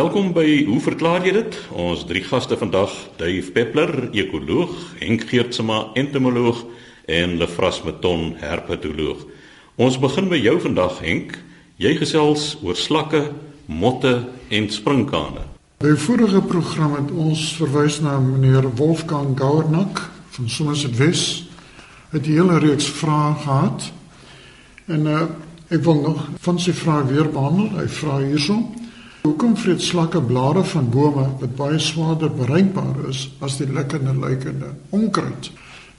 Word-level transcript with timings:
Welkom 0.00 0.30
by 0.32 0.64
Hoe 0.64 0.78
verklaar 0.80 1.26
jy 1.26 1.32
dit? 1.34 1.56
Ons 1.76 2.06
drie 2.08 2.22
gaste 2.24 2.56
vandag, 2.56 2.88
Dave 3.20 3.50
Peppler, 3.52 3.90
ekoloog, 4.16 4.70
Henk 4.96 5.26
Geertsma, 5.28 5.90
entomoloog 6.00 6.62
en 7.04 7.34
Lefras 7.36 7.82
Meton, 7.84 8.30
herpetoloog. 8.40 9.26
Ons 9.76 9.98
begin 10.00 10.30
by 10.32 10.38
jou 10.40 10.54
vandag, 10.64 11.02
Henk. 11.04 11.36
Jy 11.76 11.92
gesels 11.98 12.54
oor 12.64 12.80
slakke, 12.80 13.26
motte 13.68 14.14
en 14.48 14.70
sprinkane. 14.72 15.44
By 15.84 15.92
vorige 16.06 16.40
program 16.48 16.96
het 16.96 17.12
ons 17.12 17.44
verwys 17.60 18.00
na 18.00 18.16
meneer 18.24 18.70
Wolfgang 18.80 19.36
Gauernack 19.36 20.00
van 20.38 20.48
Somerset 20.48 20.96
West. 20.96 21.44
Het 22.16 22.24
'n 22.24 22.40
hele 22.40 22.58
reeks 22.58 22.88
vrae 22.88 23.36
gehad. 23.44 23.92
En 24.86 25.06
uh, 25.06 25.28
ek 25.68 25.84
wil 25.84 26.00
nog 26.00 26.28
van 26.40 26.58
sy 26.58 26.72
vrae 26.72 27.04
weer 27.04 27.28
behandel. 27.28 27.68
Hy 27.76 27.88
vra 27.88 28.18
hierson: 28.24 28.79
Hoekom 29.20 29.56
vreet 29.56 29.82
slakke 29.82 30.20
blare 30.22 30.62
van 30.64 30.86
bome 30.88 31.26
wat 31.40 31.56
baie 31.56 31.78
swaarder 31.78 32.30
bereikbaar 32.32 33.02
is 33.10 33.26
as 33.44 33.58
die 33.60 33.66
lekkende 33.68 34.14
lykende 34.16 34.70
onkruid? 34.96 35.50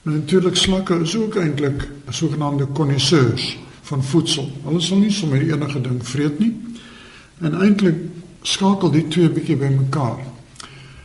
Nou 0.02 0.16
natuurlik 0.16 0.58
slakke 0.58 0.98
is 1.04 1.14
ook 1.16 1.38
eintlik 1.38 1.84
sogenaamde 2.10 2.66
konnisseurs 2.74 3.52
van 3.86 4.02
voedsel. 4.02 4.50
Hulle 4.64 4.82
sal 4.82 4.98
nie 4.98 5.12
sommer 5.14 5.38
enige 5.38 5.84
ding 5.84 6.02
vreet 6.02 6.42
nie. 6.42 6.50
En 7.46 7.54
eintlik 7.62 8.02
skakel 8.42 8.90
die 8.90 9.06
twee 9.06 9.30
bietjie 9.30 9.56
bymekaar. 9.60 10.18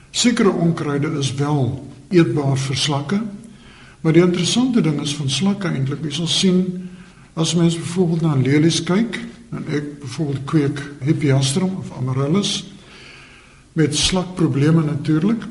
Sekere 0.09 0.49
onkruide 0.49 1.13
is 1.21 1.35
wel 1.38 1.70
eetbaar 2.09 2.57
vir 2.57 2.81
slakke, 2.81 3.21
maar 4.02 4.13
die 4.18 4.26
interessante 4.26 4.81
ding 4.81 4.98
is 5.05 5.13
van 5.20 5.29
slakke 5.29 5.70
eintlik, 5.70 6.02
jy 6.02 6.18
sal 6.18 6.31
sien 6.31 6.62
as 7.38 7.54
mens 7.54 7.77
byvoorbeeld 7.77 8.26
na 8.26 8.34
lelies 8.41 8.81
kyk, 8.88 9.20
en 9.49 9.67
ek 9.71 9.99
byvoorbeeld 10.01 10.43
kweek 10.45 10.81
Hippeastrum 10.99 11.77
of 11.79 11.91
Amaryllis 11.97 12.65
met 13.77 13.95
slakprobleme 13.95 14.83
natuurlik, 14.83 15.43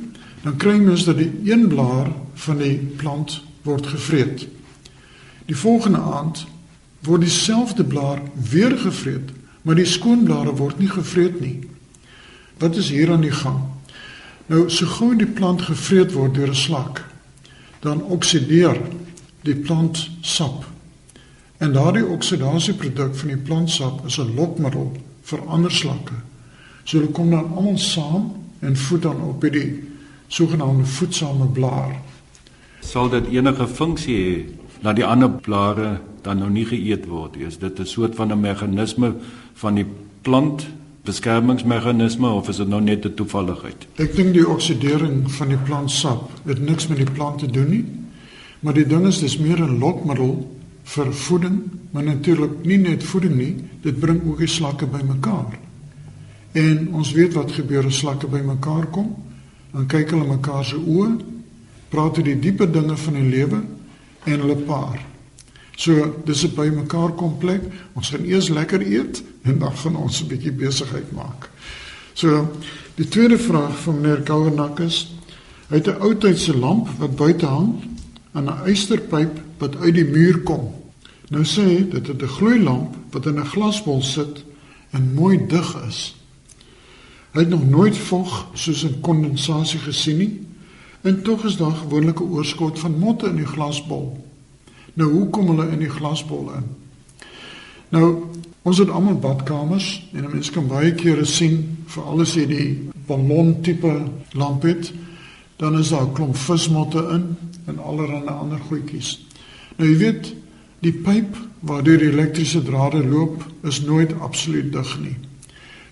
dan 0.42 0.56
kry 0.56 0.76
mens 0.82 1.04
dat 1.04 1.16
die 1.18 1.30
een 1.44 1.68
blaar 1.68 2.10
van 2.34 2.58
die 2.58 2.76
plant 2.98 3.40
word 3.62 3.86
gevreet. 3.86 4.46
Die 5.46 5.56
volgende 5.56 5.98
aand 5.98 6.46
word 7.06 7.22
dieselfde 7.22 7.84
blaar 7.84 8.22
weer 8.50 8.78
gevreet, 8.78 9.30
maar 9.62 9.78
die 9.78 9.86
skoonblare 9.86 10.54
word 10.58 10.78
nie 10.78 10.90
gevreet 10.90 11.40
nie. 11.40 11.60
Wat 12.58 12.76
is 12.76 12.90
hier 12.90 13.10
aan 13.12 13.24
die 13.26 13.34
gang? 13.34 13.62
Nou, 14.46 14.68
so 14.70 14.86
gou 14.86 15.14
die 15.16 15.26
plant 15.26 15.62
gevreet 15.62 16.12
word 16.12 16.34
deur 16.34 16.50
'n 16.50 16.54
slak, 16.54 17.04
dan 17.80 18.02
oksideer 18.02 18.80
die 19.42 19.56
plant 19.56 20.10
sap 20.20 20.75
En 21.58 21.72
daardie 21.72 22.06
oksidasieproduk 22.06 23.16
van 23.16 23.28
die 23.28 23.36
plantsap 23.36 24.06
is 24.06 24.18
'n 24.18 24.34
lokmiddel 24.34 24.92
vir 25.22 25.40
ander 25.46 25.72
slakke. 25.72 26.14
So 26.84 26.98
hulle 26.98 27.10
kom 27.12 27.30
dan 27.30 27.50
almal 27.56 27.78
saam 27.78 28.32
en 28.58 28.76
voed 28.76 29.02
dan 29.02 29.20
op 29.20 29.40
by 29.40 29.50
die 29.50 29.82
sogenaamde 30.28 30.84
voedsame 30.84 31.46
blaar. 31.46 31.96
Sal 32.80 33.08
dit 33.08 33.26
enige 33.26 33.66
funksie 33.68 34.16
hê 34.16 34.44
dat 34.82 34.96
die 34.96 35.04
ander 35.04 35.30
blare 35.30 36.00
dan 36.22 36.38
nou 36.38 36.50
nie 36.50 36.66
geëet 36.66 37.06
word 37.06 37.36
nie? 37.36 37.46
Is 37.46 37.58
dit 37.58 37.80
'n 37.80 37.86
soort 37.86 38.14
van 38.14 38.32
'n 38.32 38.40
meganisme 38.40 39.14
van 39.54 39.74
die 39.74 39.86
plant 40.22 40.66
beskermingsmeganisme 41.04 42.28
of 42.28 42.48
is 42.48 42.56
dit 42.56 42.68
nou 42.68 42.80
net 42.80 43.04
'n 43.04 43.14
toevalligheid? 43.14 43.86
Ek 43.96 44.16
dink 44.16 44.32
die 44.32 44.48
oksidering 44.48 45.30
van 45.30 45.48
die 45.48 45.62
plantsap 45.64 46.30
het 46.44 46.60
niks 46.60 46.86
met 46.86 46.96
die 46.96 47.10
plant 47.10 47.38
te 47.38 47.46
doen 47.46 47.70
nie. 47.70 47.84
Maar 48.60 48.74
die 48.74 48.86
ding 48.86 49.06
is 49.06 49.18
dis 49.18 49.38
meer 49.38 49.62
'n 49.62 49.78
lokmiddel 49.78 50.55
vir 50.86 51.12
voeding, 51.12 51.62
maar 51.90 52.04
natuurlik 52.06 52.64
nie 52.64 52.78
net 52.78 53.04
voeding 53.04 53.34
nie, 53.36 53.54
dit 53.82 53.96
bring 54.00 54.20
ook 54.24 54.38
die 54.38 54.50
slakke 54.50 54.86
bymekaar. 54.86 55.56
En 56.56 56.86
ons 56.94 57.12
weet 57.12 57.34
wat 57.36 57.52
gebeur 57.52 57.88
as 57.88 57.98
slakke 57.98 58.28
bymekaar 58.30 58.86
kom. 58.94 59.10
Dan 59.72 59.88
kyk 59.90 60.14
hulle 60.14 60.28
mekaar 60.30 60.64
se 60.64 60.78
oë, 60.78 61.10
praat 61.92 62.16
oor 62.18 62.24
die 62.24 62.38
diepe 62.40 62.68
dinge 62.70 62.96
van 62.96 63.18
die 63.18 63.26
lewe 63.28 63.60
en 64.24 64.40
hulle 64.44 64.56
paar. 64.68 65.02
So 65.76 66.22
dis 66.24 66.44
'n 66.44 66.54
bymekaar 66.54 67.12
kom 67.14 67.36
plek. 67.38 67.62
Ons 67.92 68.10
gaan 68.10 68.24
eers 68.24 68.48
lekker 68.48 68.80
eet 68.80 69.22
en 69.42 69.58
dan 69.58 69.76
gaan 69.76 69.96
ons 69.96 70.22
'n 70.22 70.28
bietjie 70.28 70.52
besigheid 70.52 71.12
maak. 71.12 71.50
So 72.14 72.48
die 72.94 73.08
tweede 73.08 73.38
vraag 73.38 73.76
van 73.82 74.00
meneer 74.00 74.22
Kouernak 74.22 74.80
is: 74.80 75.12
Hy 75.68 75.76
het 75.76 75.88
'n 75.88 76.00
ou 76.00 76.14
tydse 76.14 76.56
lamp 76.56 76.88
wat 76.98 77.16
buite 77.16 77.46
hang 77.46 77.74
aan 78.32 78.44
'n 78.44 78.64
eysterpyp 78.66 79.40
wat 79.58 79.76
uit 79.76 79.94
die 79.94 80.04
muur 80.04 80.38
kom. 80.38 80.72
Nou 81.28 81.44
sê 81.44 81.88
dit 81.90 82.06
het 82.06 82.22
'n 82.22 82.26
gloeilamp 82.26 82.96
wat 83.10 83.26
in 83.26 83.40
'n 83.40 83.46
glasbol 83.46 84.02
sit 84.02 84.44
en 84.90 85.14
mooi 85.14 85.46
dig 85.46 85.86
is. 85.88 86.16
Hy 87.32 87.40
het 87.40 87.48
nog 87.48 87.68
nooit 87.68 87.96
vog 87.96 88.46
soos 88.52 88.84
'n 88.84 89.00
kondensasie 89.00 89.80
gesien 89.80 90.16
nie. 90.16 90.40
En 91.00 91.22
tog 91.22 91.44
is 91.44 91.56
daar 91.56 91.76
gewoonlik 91.76 92.20
'n 92.20 92.22
oorskot 92.22 92.78
van 92.78 92.98
motte 92.98 93.26
in 93.26 93.36
die 93.36 93.46
glasbol. 93.46 94.24
Nou 94.94 95.12
hoe 95.12 95.30
kom 95.30 95.46
hulle 95.46 95.70
in 95.70 95.78
die 95.78 95.90
glasbol 95.90 96.52
in? 96.52 96.64
Nou 97.88 98.24
ons 98.62 98.78
het 98.78 98.90
almal 98.90 99.18
badkamers 99.18 100.08
en 100.12 100.24
'n 100.24 100.30
mens 100.30 100.50
kan 100.50 100.66
baie 100.66 100.94
kere 100.94 101.24
sien 101.24 101.84
vir 101.86 102.02
alles 102.02 102.34
hier 102.34 102.46
die 102.46 102.88
ballon 103.06 103.60
tipe 103.60 104.02
lamp 104.30 104.62
het, 104.62 104.92
dan 105.56 105.78
is 105.78 105.88
daar 105.88 106.02
'n 106.02 106.12
klomp 106.12 106.36
vismotte 106.36 107.08
in 107.12 107.36
en 107.64 107.78
allerlei 107.78 108.26
ander 108.26 108.58
goedjies. 108.58 109.26
Nou 109.76 109.90
jy 109.90 109.96
weet, 109.96 110.34
die 110.80 110.92
pyp 110.92 111.36
waardeur 111.60 111.98
die 111.98 112.10
elektriese 112.12 112.62
drade 112.62 113.02
loop 113.04 113.44
is 113.62 113.80
nooit 113.80 114.12
absoluut 114.20 114.72
dig 114.72 114.98
nie. 115.00 115.16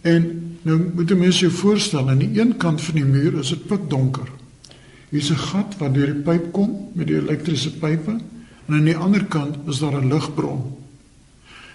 En 0.03 0.27
nou 0.63 0.79
moet 0.95 1.11
jy 1.11 1.17
mens 1.17 1.41
jou 1.41 1.51
voorstel 1.53 2.09
aan 2.09 2.21
die 2.21 2.41
een 2.41 2.57
kant 2.57 2.83
van 2.83 2.95
die 2.95 3.09
muur 3.09 3.39
is 3.41 3.49
dit 3.55 3.67
pikdonker. 3.67 4.29
Hier's 5.11 5.31
'n 5.31 5.41
gat 5.51 5.77
waardeur 5.79 6.13
die 6.13 6.23
pyp 6.23 6.53
kom 6.53 6.91
met 6.95 7.07
die 7.07 7.17
elektriese 7.17 7.73
pype 7.73 8.21
en 8.67 8.75
aan 8.75 8.85
die 8.85 8.97
ander 8.97 9.25
kant 9.25 9.57
is 9.67 9.79
daar 9.79 10.01
'n 10.01 10.13
ligbron. 10.13 10.77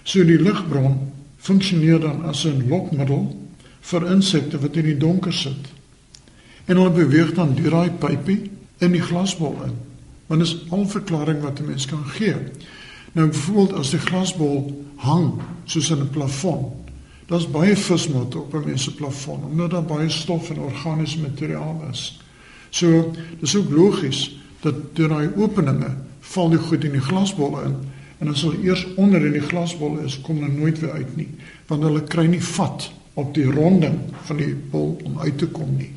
So 0.03 0.23
die 0.23 0.41
ligbron 0.41 1.11
funksioneer 1.37 1.99
dan 1.99 2.23
as 2.25 2.45
'n 2.45 2.67
lokmiddel 2.67 3.49
vir 3.79 4.11
insekte 4.11 4.59
wat 4.59 4.75
in 4.75 4.85
die 4.85 4.97
donker 4.97 5.33
sit. 5.33 5.69
En 6.65 6.77
hulle 6.77 6.91
beweeg 6.91 7.33
dan 7.33 7.55
deur 7.55 7.69
daai 7.69 7.91
pypie 7.91 8.51
in 8.77 8.91
die 8.91 9.01
glasbol 9.01 9.57
in. 9.65 9.73
Want 10.27 10.41
dis 10.41 10.57
al 10.69 10.87
verklaring 10.87 11.41
wat 11.41 11.59
'n 11.59 11.65
mens 11.65 11.85
kan 11.85 12.05
gee. 12.05 12.35
Nou 13.19 13.31
byvoorbeeld 13.31 13.73
as 13.73 13.89
die 13.91 13.99
glasbol 13.99 14.85
hang 15.03 15.41
soos 15.67 15.89
in 15.91 15.99
'n 15.99 16.09
plafon, 16.09 16.71
daar's 17.27 17.49
baie 17.51 17.75
vismotte 17.75 18.37
op 18.37 18.53
'n 18.53 18.65
mens 18.65 18.83
se 18.83 18.93
plafon 18.95 19.43
omdat 19.43 19.71
daar 19.71 19.83
baie 19.83 20.09
stof 20.09 20.49
en 20.49 20.59
organiese 20.59 21.19
materiaal 21.19 21.83
is. 21.91 22.21
So 22.69 23.11
dis 23.39 23.55
ook 23.55 23.69
logies 23.69 24.39
dat 24.59 24.95
deur 24.95 25.07
daai 25.07 25.29
openinge 25.35 25.95
val 26.19 26.49
die 26.49 26.59
goed 26.59 26.83
in 26.83 26.91
die 26.91 27.01
glasbol 27.01 27.61
in 27.61 27.75
en 28.17 28.27
as 28.27 28.41
hulle 28.41 28.63
eers 28.63 28.87
onder 28.95 29.25
in 29.25 29.31
die 29.31 29.47
glasbol 29.47 29.97
is, 29.97 30.21
kom 30.21 30.35
hulle 30.35 30.53
nooit 30.53 30.79
weer 30.79 30.91
uit 30.91 31.15
nie, 31.15 31.29
want 31.67 31.83
hulle 31.83 32.03
kry 32.03 32.25
nie 32.25 32.43
vat 32.43 32.91
op 33.13 33.33
die 33.33 33.51
ronding 33.51 33.99
van 34.23 34.37
die 34.37 34.55
bol 34.71 35.01
om 35.03 35.19
uit 35.19 35.37
te 35.37 35.47
kom 35.47 35.77
nie. 35.77 35.91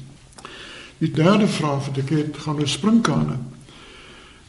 Die 0.99 1.11
derde 1.11 1.49
vraag 1.49 1.87
wat 1.87 1.99
ek 1.99 2.11
het, 2.11 2.37
gaan 2.37 2.59
oor 2.59 2.69
sprinkane. 2.69 3.37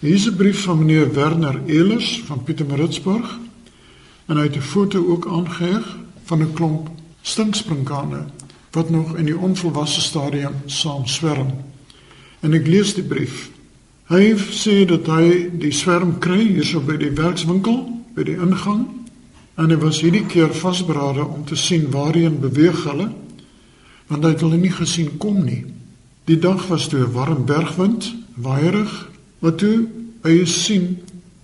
Hier 0.03 0.13
is 0.13 0.27
'n 0.27 0.35
brief 0.35 0.63
van 0.63 0.77
meneer 0.77 1.13
Werner 1.13 1.61
Elers 1.65 2.21
van 2.25 2.43
Pietermaritzburg 2.43 3.39
en 4.25 4.37
hy 4.37 4.43
het 4.43 4.55
'n 4.55 4.61
foto 4.61 5.07
ook 5.07 5.27
aangeheg 5.27 5.97
van 6.23 6.41
'n 6.41 6.53
klomp 6.53 6.89
stinksprinkane 7.21 8.25
wat 8.71 8.89
nog 8.89 9.15
in 9.15 9.25
die 9.25 9.37
onvolwasse 9.37 10.01
stadium 10.01 10.53
saam 10.65 11.07
swerm. 11.07 11.47
En 12.39 12.53
ek 12.53 12.67
lees 12.67 12.93
die 12.93 13.03
brief. 13.03 13.49
Hy 14.03 14.35
sê 14.35 14.85
dat 14.85 15.07
hy 15.07 15.49
die 15.59 15.71
swerm 15.71 16.19
kry 16.19 16.47
hierso 16.47 16.79
by 16.79 16.97
die 16.97 17.11
werkswinkel 17.11 18.03
by 18.13 18.23
die 18.23 18.37
ingang 18.37 18.87
en 19.55 19.69
hy 19.69 19.77
was 19.77 20.01
hierdie 20.01 20.25
keer 20.25 20.53
vasberade 20.53 21.25
om 21.25 21.45
te 21.45 21.55
sien 21.55 21.91
waarheen 21.91 22.39
beweeg 22.39 22.83
hulle 22.83 23.11
want 24.07 24.23
hy 24.23 24.29
het 24.29 24.41
hulle 24.41 24.57
nie 24.57 24.71
gesien 24.71 25.17
kom 25.17 25.43
nie. 25.45 25.65
Die 26.25 26.39
dag 26.39 26.67
was 26.67 26.87
toe 26.87 26.99
'n 26.99 27.11
warm 27.11 27.45
bergwind, 27.45 28.15
waaierig 28.35 29.12
Maar 29.43 29.55
toe 29.59 29.87
hy 30.23 30.45
sien, 30.47 30.93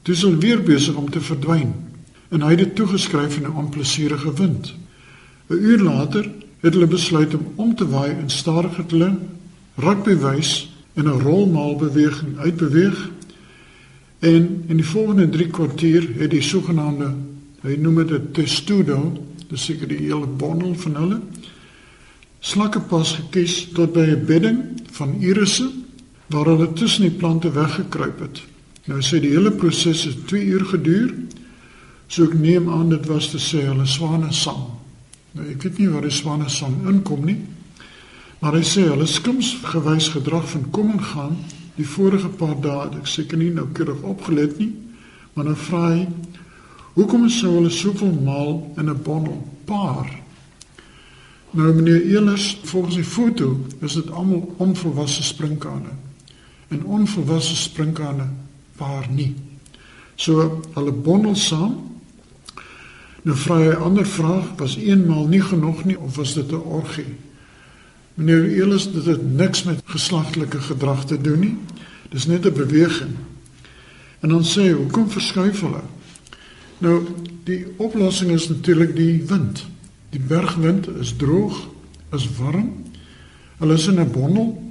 dis 0.08 0.24
al 0.24 0.38
weer 0.40 0.62
besig 0.64 0.96
om 0.96 1.10
te 1.12 1.20
verdwyn. 1.20 1.74
En 2.32 2.46
hy 2.46 2.54
het 2.54 2.62
dit 2.64 2.76
toegeskryf 2.80 3.36
aan 3.38 3.52
'n 3.52 3.60
onplesierige 3.66 4.34
wind. 4.34 4.74
'n 5.50 5.60
Uur 5.60 5.84
later 5.84 6.32
het 6.60 6.74
hulle 6.74 6.88
besluit 6.88 7.34
om 7.34 7.46
om 7.56 7.76
te 7.76 7.88
waai 7.88 8.12
en 8.12 8.30
stadiger 8.30 8.86
te 8.86 8.96
lim, 8.96 9.20
rugbywys 9.76 10.72
en 10.94 11.06
'n 11.06 11.22
rolmaal 11.22 11.76
beweging 11.76 12.38
uitbeweeg. 12.38 13.10
En 14.20 14.64
in 14.68 14.76
die 14.76 14.86
volgende 14.86 15.30
3 15.30 15.48
kwartier 15.48 16.08
het 16.18 16.32
die 16.32 16.42
sogenaamde 16.42 17.14
hy 17.62 17.76
noem 17.76 17.96
dit 17.96 18.12
'n 18.12 18.32
testudo, 18.32 19.26
dis 19.48 19.64
seker 19.64 19.88
die 19.88 19.98
hele 19.98 20.28
bondel 20.28 20.76
van 20.76 20.96
hulle 20.96 21.20
slakke 22.40 22.80
pas 22.80 23.14
gekies 23.14 23.68
tot 23.74 23.94
by 23.94 24.06
'n 24.08 24.26
bedding 24.26 24.60
van 24.92 25.16
irisse 25.20 25.70
waar 26.30 26.46
hulle 26.46 26.74
tussen 26.74 27.08
die 27.08 27.18
plante 27.18 27.52
weggekruip 27.52 28.20
het. 28.20 28.42
Nou 28.90 29.02
sê 29.06 29.20
die 29.22 29.34
hele 29.34 29.52
proses 29.52 30.04
het 30.08 30.28
2 30.30 30.46
uur 30.46 30.66
geduur. 30.66 31.14
So 32.10 32.26
ek 32.26 32.34
neem 32.38 32.70
aan 32.74 32.90
dit 32.90 33.06
was 33.10 33.30
te 33.30 33.42
sê 33.42 33.66
hulle 33.66 33.86
swane 33.86 34.32
sang. 34.34 34.66
Nou 35.38 35.46
ek 35.50 35.64
weet 35.66 35.78
nie 35.82 35.90
waar 35.94 36.06
die 36.06 36.14
swane 36.14 36.50
sang 36.50 36.78
inkom 36.90 37.26
nie. 37.26 37.38
Maar 38.40 38.56
hy 38.58 38.64
sê 38.66 38.86
hulle 38.88 39.06
skims 39.10 39.56
gewys 39.68 40.10
gedrag 40.14 40.48
van 40.50 40.70
kom 40.74 40.94
en 40.96 41.04
gaan 41.04 41.38
die 41.78 41.88
vorige 41.88 42.30
paar 42.40 42.58
dae. 42.62 43.02
Ek 43.02 43.10
seker 43.10 43.38
nie 43.38 43.52
nou 43.54 43.68
keurig 43.74 44.02
opgelet 44.08 44.58
nie, 44.62 44.72
maar 45.34 45.50
dan 45.52 45.60
vra 45.60 45.84
hy 45.94 46.08
hoekom 46.96 47.30
sou 47.32 47.54
hulle 47.58 47.72
soveel 47.72 48.16
maal 48.26 48.74
in 48.78 48.90
'n 48.90 49.04
bondel 49.04 49.38
paar? 49.66 50.10
Nou 51.52 51.74
meneer 51.74 52.02
Elers, 52.06 52.60
volgens 52.64 52.96
die 52.96 53.04
foto 53.04 53.66
is 53.82 53.94
dit 53.94 54.12
almal 54.12 54.56
onvolwasse 54.58 55.24
sprinkane. 55.24 56.09
En 56.70 56.84
onvolwasse 56.86 57.56
sprinkane 57.56 58.28
paar 58.78 59.08
nie. 59.10 59.36
So 60.16 60.62
hulle 60.74 60.92
bondel 60.92 61.36
saam. 61.36 61.78
Nou 63.24 63.36
vra 63.38 63.58
hy 63.58 63.72
'n 63.72 63.84
ander 63.84 64.06
vraag, 64.06 64.56
was 64.58 64.78
eenmaal 64.78 65.28
nie 65.28 65.42
genoeg 65.42 65.84
nie 65.86 66.00
of 66.00 66.16
was 66.16 66.34
dit 66.34 66.52
'n 66.52 66.56
orgie? 66.56 67.16
Meneer 68.14 68.46
Elers, 68.46 68.92
dit 68.92 69.06
het 69.06 69.36
niks 69.36 69.64
met 69.64 69.82
geslagtelike 69.86 70.62
gedrag 70.62 71.06
te 71.06 71.22
doen 71.22 71.40
nie. 71.40 71.58
Dis 72.10 72.26
net 72.26 72.46
'n 72.46 72.54
beweging. 72.54 73.16
En 74.20 74.30
dan 74.30 74.44
sê 74.44 74.62
hy, 74.62 74.72
hoekom 74.72 75.10
verskuif 75.10 75.62
hulle? 75.62 75.82
Nou, 76.78 77.06
die 77.44 77.66
oplossing 77.78 78.32
is 78.32 78.50
natuurlik 78.50 78.96
die 78.96 79.24
wind. 79.28 79.66
Die 80.10 80.20
bergwind 80.20 80.88
is 80.88 81.14
droog, 81.16 81.68
is 82.12 82.30
warm. 82.38 82.84
Hulle 83.58 83.74
is 83.74 83.88
in 83.88 84.00
'n 84.00 84.12
bondel 84.12 84.69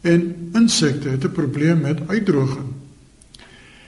en 0.00 0.50
insekte 0.52 1.08
het 1.08 1.24
'n 1.24 1.32
probleem 1.32 1.80
met 1.80 2.00
uitdroging. 2.06 2.66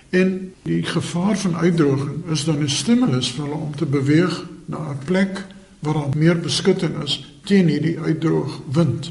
En 0.08 0.52
die 0.62 0.82
gevaar 0.82 1.38
van 1.38 1.56
uitdroging 1.56 2.24
is 2.30 2.44
dan 2.44 2.62
'n 2.62 2.68
stimulus 2.68 3.30
vir 3.30 3.44
hulle 3.44 3.56
om 3.56 3.76
te 3.76 3.86
beweeg 3.86 4.46
na 4.64 4.78
'n 4.90 5.04
plek 5.04 5.46
waar 5.78 5.94
daar 5.94 6.16
meer 6.16 6.40
beskutting 6.40 7.02
is 7.02 7.34
teen 7.44 7.68
hierdie 7.68 7.98
uitdroog 7.98 8.60
wind. 8.72 9.10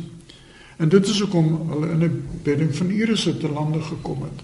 En 0.78 0.90
dit 0.90 1.08
is 1.08 1.20
hoekom 1.20 1.70
hulle 1.70 1.90
in 1.90 2.04
'n 2.04 2.28
bedding 2.44 2.76
van 2.76 2.90
Irisse 2.90 3.38
te 3.38 3.50
lande 3.50 3.82
gekom 3.82 4.22
het. 4.22 4.42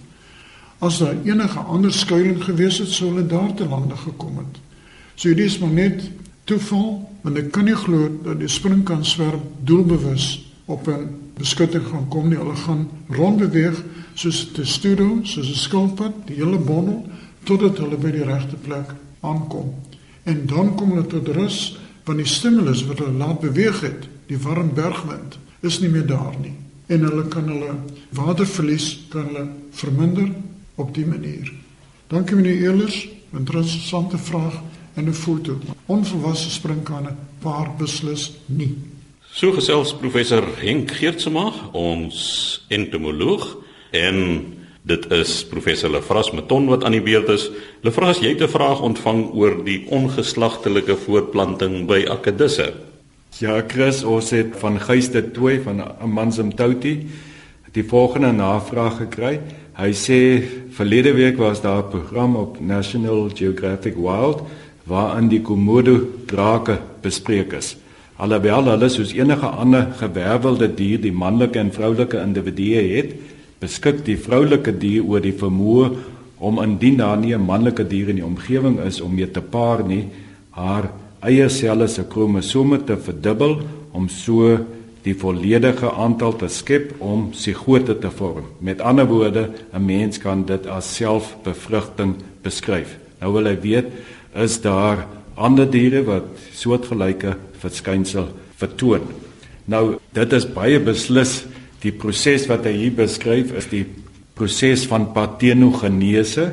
As 0.78 0.98
daar 0.98 1.16
enige 1.24 1.60
ander 1.60 1.94
skuilings 1.94 2.44
gewees 2.44 2.78
het, 2.78 2.90
sou 2.90 3.10
hulle 3.10 3.26
daar 3.26 3.54
te 3.54 3.66
lande 3.66 3.96
gekom 3.96 4.38
het. 4.38 4.58
So 5.16 5.28
hierdie 5.28 5.46
is 5.46 5.58
maar 5.58 5.70
net 5.70 6.10
toeval, 6.44 7.10
want 7.22 7.38
ek 7.38 7.52
kan 7.52 7.64
nie 7.64 7.76
glo 7.76 8.20
dat 8.24 8.40
die 8.40 8.48
springkanswerm 8.48 9.42
doelbewus 9.64 10.53
op 10.66 10.88
'n 10.88 11.08
beskutting 11.38 11.86
gaan 11.86 12.08
kom 12.08 12.28
nie. 12.28 12.38
Hulle 12.38 12.56
gaan 12.56 12.90
rondbeweeg 13.08 13.84
soos 14.14 14.48
'n 14.48 14.54
testudo, 14.54 15.20
soos 15.24 15.50
'n 15.50 15.56
skilpad, 15.56 16.14
die 16.26 16.36
hele 16.36 16.58
bondel 16.58 17.06
totdat 17.44 17.78
hulle 17.78 17.98
by 17.98 18.12
die 18.12 18.24
regte 18.24 18.56
plek 18.56 18.94
aankom. 19.20 19.74
En 20.24 20.46
dan 20.46 20.76
kom 20.76 20.90
hulle 20.90 21.08
tot 21.08 21.28
rus 21.28 21.78
want 22.04 22.18
die 22.18 22.28
stimulus 22.28 22.86
wat 22.86 23.00
hulle 23.00 23.18
laat 23.18 23.40
beweeg 23.40 23.82
het, 23.82 24.08
die 24.28 24.38
warm 24.38 24.74
bergwind, 24.74 25.38
is 25.60 25.80
nie 25.80 25.90
meer 25.90 26.06
daar 26.06 26.36
nie. 26.42 26.54
En 26.86 27.00
hulle 27.00 27.28
kan 27.28 27.48
hulle 27.48 27.76
waterverlies 28.10 29.06
kan 29.10 29.26
hulle 29.26 29.48
verminder 29.72 30.32
op 30.76 30.94
die 30.96 31.06
manier. 31.06 31.54
Dankie 32.08 32.36
meneer 32.36 32.74
Elers, 32.74 33.08
'n 33.32 33.38
interessante 33.38 34.18
vraag 34.18 34.62
en 34.94 35.08
'n 35.08 35.14
foto. 35.14 35.60
Onvolwasse 35.86 36.50
sprinkane 36.50 37.16
paar 37.40 37.72
beslis 37.78 38.32
nie. 38.46 38.93
So 39.34 39.50
gesels 39.50 39.96
professor 39.98 40.46
Henk 40.60 40.92
Geertsma, 40.94 41.48
ons 41.74 42.18
entomoloog 42.70 43.48
en 43.98 44.18
dit 44.86 45.08
is 45.18 45.32
professor 45.50 45.90
Lefras 45.90 46.30
Meton 46.38 46.68
wat 46.70 46.86
aan 46.86 46.94
die 46.94 47.02
beurt 47.02 47.32
is. 47.34 47.48
Lefras, 47.82 48.22
jy 48.22 48.36
het 48.36 48.44
'n 48.46 48.54
vraag 48.54 48.84
ontvang 48.86 49.34
oor 49.34 49.64
die 49.66 49.88
ongeslagtelike 49.90 50.96
voortplanting 51.08 51.88
by 51.88 52.06
akedisse. 52.06 52.74
Ja, 53.40 53.64
Chris, 53.68 54.04
ons 54.04 54.30
het 54.30 54.54
van 54.54 54.80
Geyste 54.80 55.32
Tooi 55.32 55.60
van 55.64 55.82
Amansum 56.00 56.54
Touti 56.56 57.10
die 57.72 57.84
volgende 57.84 58.32
navraag 58.32 58.98
gekry. 58.98 59.42
Hy 59.74 59.92
sê 59.94 60.44
verlede 60.70 61.14
week 61.14 61.38
was 61.38 61.62
daar 61.62 61.84
'n 61.84 61.90
program 61.90 62.36
op 62.36 62.60
National 62.60 63.32
Geographic 63.34 63.96
Wild 63.96 64.44
waarin 64.86 65.28
die 65.28 65.42
komodo 65.42 66.08
drake 66.26 66.80
bespreek 67.02 67.54
is. 67.54 67.78
Alhoewel 68.18 68.70
hulle 68.70 68.90
soos 68.90 69.14
enige 69.18 69.48
ander 69.48 69.88
gewervelde 69.98 70.68
dier 70.76 71.02
die 71.02 71.12
manlike 71.12 71.60
en 71.60 71.72
vroulike 71.74 72.20
individue 72.22 72.84
het, 72.96 73.16
beskik 73.60 74.04
die 74.06 74.18
vroulike 74.18 74.74
dier 74.78 75.06
oor 75.08 75.24
die 75.24 75.34
vermoë 75.34 75.90
om 76.44 76.60
indien 76.62 76.98
daar 76.98 77.18
nie 77.18 77.34
'n 77.34 77.46
manlike 77.46 77.88
dier 77.88 78.10
in 78.10 78.16
die 78.16 78.26
omgewing 78.26 78.80
is 78.80 79.02
om 79.02 79.16
mee 79.16 79.32
te 79.32 79.42
paar 79.42 79.84
nie, 79.84 80.06
haar 80.52 80.92
eie 81.22 81.50
selle 81.50 81.88
se 81.88 82.04
kromosome 82.04 82.84
te 82.84 82.98
verdubbel 82.98 83.62
om 83.94 84.10
so 84.10 84.58
die 85.04 85.16
volledige 85.16 85.92
aantal 85.92 86.36
te 86.36 86.48
skep 86.48 86.94
om 87.00 87.32
sigote 87.34 87.96
te 88.00 88.12
vorm. 88.12 88.46
Met 88.60 88.82
ander 88.82 89.06
woorde, 89.06 89.50
'n 89.74 89.86
mens 89.86 90.18
kan 90.18 90.46
dit 90.46 90.68
as 90.68 90.96
selfbevrugting 90.96 92.16
beskryf. 92.42 92.98
Nou 93.22 93.34
wil 93.34 93.46
hy 93.46 93.58
weet, 93.62 93.86
is 94.36 94.62
daar 94.62 95.08
ander 95.36 95.70
diere 95.70 96.04
wat 96.04 96.26
soortgelyke 96.54 97.36
verskynsel 97.62 98.28
vertoon? 98.58 99.02
Nou, 99.66 99.98
dit 100.14 100.34
is 100.34 100.46
baie 100.46 100.80
beslis 100.80 101.44
die 101.82 101.92
proses 101.92 102.48
wat 102.48 102.66
hy 102.66 102.72
hier 102.72 102.92
beskryf 102.92 103.52
is 103.58 103.68
die 103.72 103.86
proses 104.36 104.86
van 104.88 105.12
parthenogenese 105.14 106.52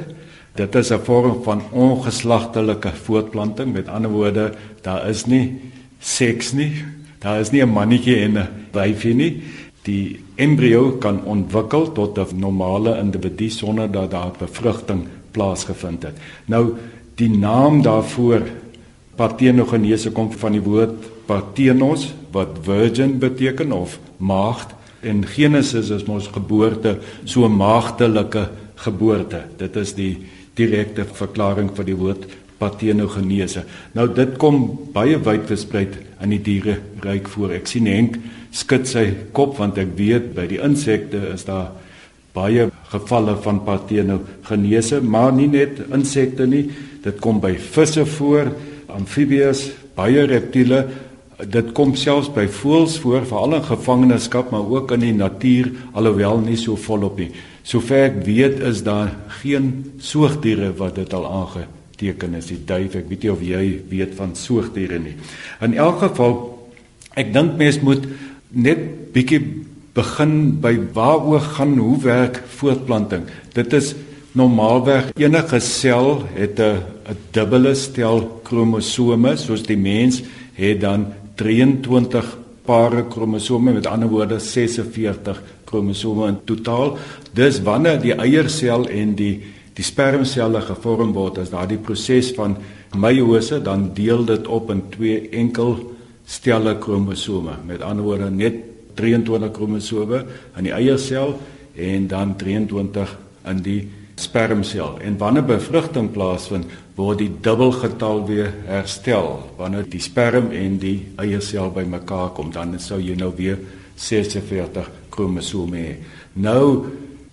Dit 0.55 0.75
is 0.75 0.91
'n 0.91 1.05
vorm 1.05 1.43
van 1.43 1.63
ongeslagtelike 1.71 2.93
voortplanting. 2.93 3.73
Met 3.73 3.89
ander 3.89 4.11
woorde, 4.11 4.53
daar 4.83 5.09
is 5.09 5.25
nie 5.25 5.61
seks 5.99 6.53
nie. 6.53 6.85
Daar 7.19 7.41
is 7.41 7.51
nie 7.51 7.63
'n 7.63 7.73
mannetjie 7.73 8.17
en 8.17 8.39
'n 8.39 8.49
wyfie 8.73 9.15
nie. 9.15 9.43
Die 9.83 10.25
embrio 10.35 10.91
kan 10.91 11.25
ontwikkel 11.25 11.93
tot 11.93 12.19
'n 12.19 12.39
normale 12.39 12.99
individu 12.99 13.49
sonder 13.49 13.91
dat 13.91 14.11
daar 14.11 14.33
bevrugting 14.39 15.07
plaasgevind 15.31 16.03
het. 16.03 16.17
Nou 16.45 16.75
die 17.15 17.31
naam 17.31 17.83
daarvoor 17.83 18.43
parthenogenese 19.21 20.15
kom 20.17 20.31
van 20.33 20.57
die 20.57 20.65
woord 20.65 20.97
parthenos 21.29 22.09
wat 22.33 22.63
virgin 22.65 23.19
beteken 23.21 23.75
of 23.77 23.99
maagd 24.17 24.73
en 25.05 25.23
genesis 25.29 25.91
is 25.93 26.05
mos 26.09 26.29
geboorte, 26.33 26.99
so 27.25 27.49
maagdelike 27.49 28.49
geboorte. 28.85 29.45
Dit 29.61 29.77
is 29.81 29.95
die 29.97 30.13
direkte 30.59 31.07
verklaring 31.09 31.71
vir 31.77 31.89
die 31.89 31.97
woord 31.97 32.27
parthenogenese. 32.61 33.65
Nou 33.97 34.07
dit 34.13 34.37
kom 34.41 34.61
baie 34.95 35.17
wyd 35.25 35.47
versprei 35.49 35.87
in 36.21 36.35
die 36.35 36.43
diere 36.45 36.79
ryk 37.05 37.29
voor. 37.33 37.57
Ek 37.57 37.69
sien 37.71 37.89
Henk 37.89 38.19
skud 38.57 38.89
sy 38.91 39.07
kop 39.37 39.57
want 39.61 39.79
ek 39.81 39.95
weet 39.97 40.33
by 40.37 40.47
die 40.51 40.61
insekte 40.65 41.23
is 41.33 41.47
daar 41.49 41.71
baie 42.37 42.69
gevalle 42.93 43.35
van 43.43 43.63
parthenogenese, 43.67 45.01
maar 45.03 45.33
nie 45.35 45.49
net 45.51 45.81
insekte 45.91 46.47
nie. 46.47 46.69
Dit 47.03 47.19
kom 47.25 47.41
by 47.43 47.55
visse 47.73 48.05
voor, 48.19 48.53
amfibieë, 48.97 49.53
baie 49.97 50.27
reptiele. 50.29 50.85
Dit 51.41 51.73
kom 51.77 51.95
selfs 51.97 52.29
by 52.35 52.45
voëls 52.53 52.99
voor, 53.01 53.25
veral 53.29 53.57
in 53.57 53.65
gevangenskap, 53.65 54.51
maar 54.53 54.67
ook 54.69 54.93
in 54.97 55.07
die 55.07 55.17
natuur 55.17 55.71
alhoewel 55.97 56.43
nie 56.45 56.59
so 56.61 56.77
volop 56.77 57.19
nie. 57.21 57.31
Sover 57.65 58.09
ek 58.09 58.21
weet 58.27 58.61
is 58.67 58.83
daar 58.85 59.15
geen 59.41 59.71
soogdiere 60.01 60.73
wat 60.77 60.97
dit 61.01 61.13
al 61.17 61.27
aangeteken 61.29 62.37
is. 62.37 62.51
Die 62.53 62.61
duif, 62.67 62.97
ek 62.99 63.09
weet 63.09 63.25
nie 63.25 63.33
of 63.33 63.45
jy 63.45 63.65
weet 63.89 64.17
van 64.19 64.35
soogdiere 64.37 65.01
nie. 65.01 65.17
In 65.65 65.77
elk 65.81 66.03
geval 66.05 66.39
ek 67.21 67.33
dink 67.35 67.57
mens 67.61 67.81
moet 67.85 68.05
net 68.51 69.13
bietjie 69.15 69.41
begin 69.97 70.35
by 70.63 70.77
waaroor 70.95 71.43
gaan 71.57 71.77
hoe 71.79 71.99
werk 72.05 72.41
voortplanting. 72.59 73.27
Dit 73.57 73.73
is 73.77 73.95
normaalweg 74.33 75.11
enige 75.19 75.59
sel 75.59 76.23
het 76.35 76.59
'n 76.61 76.79
'n 77.11 77.17
dubbele 77.31 77.75
stel 77.75 78.41
kromosome 78.43 79.37
soos 79.37 79.63
die 79.63 79.77
mens 79.77 80.23
het 80.55 80.81
dan 80.81 81.07
23 81.35 82.39
pare 82.65 83.05
kromosome 83.09 83.73
met 83.73 83.87
ander 83.87 84.09
woorde 84.09 84.39
46 84.39 85.43
kromosome 85.65 86.29
in 86.29 86.39
totaal. 86.45 86.99
Dis 87.33 87.63
wanneer 87.63 88.01
die 88.01 88.15
eiersel 88.15 88.89
en 88.89 89.15
die 89.15 89.41
die 89.75 89.85
spermselle 89.85 90.61
gevorm 90.61 91.13
word 91.13 91.39
as 91.39 91.51
daardie 91.51 91.79
proses 91.79 92.33
van 92.37 92.57
meiose 92.99 93.63
dan 93.63 93.91
deel 93.95 94.25
dit 94.25 94.49
op 94.49 94.71
in 94.71 94.83
twee 94.91 95.29
enkel 95.29 95.79
stelle 96.27 96.79
kromosome. 96.79 97.55
Met 97.67 97.83
ander 97.83 98.05
woorde 98.05 98.31
net 98.31 98.55
23 98.95 99.51
kromosome 99.51 100.25
in 100.57 100.65
die 100.65 100.73
eiersel 100.73 101.39
en 101.75 102.07
dan 102.07 102.37
23 102.37 103.19
in 103.47 103.63
die 103.63 103.89
spermsel. 104.21 104.99
En 105.01 105.19
wanneer 105.19 105.45
bevrugting 105.49 106.11
plaasvind, 106.15 106.71
word 106.95 107.19
die 107.23 107.31
dubbelgetal 107.43 108.27
weer 108.29 108.53
herstel. 108.69 109.39
Wanneer 109.57 109.89
die 109.89 110.03
sperm 110.05 110.51
en 110.57 110.79
die 110.83 110.97
eiersel 111.21 111.73
bymekaar 111.75 112.35
kom, 112.37 112.53
dan 112.53 112.77
sou 112.79 113.01
jy 113.01 113.17
nou 113.19 113.33
weer 113.37 113.59
46 114.01 114.91
kromosome 115.13 115.81
hê. 115.81 115.95
Nou 116.35 116.87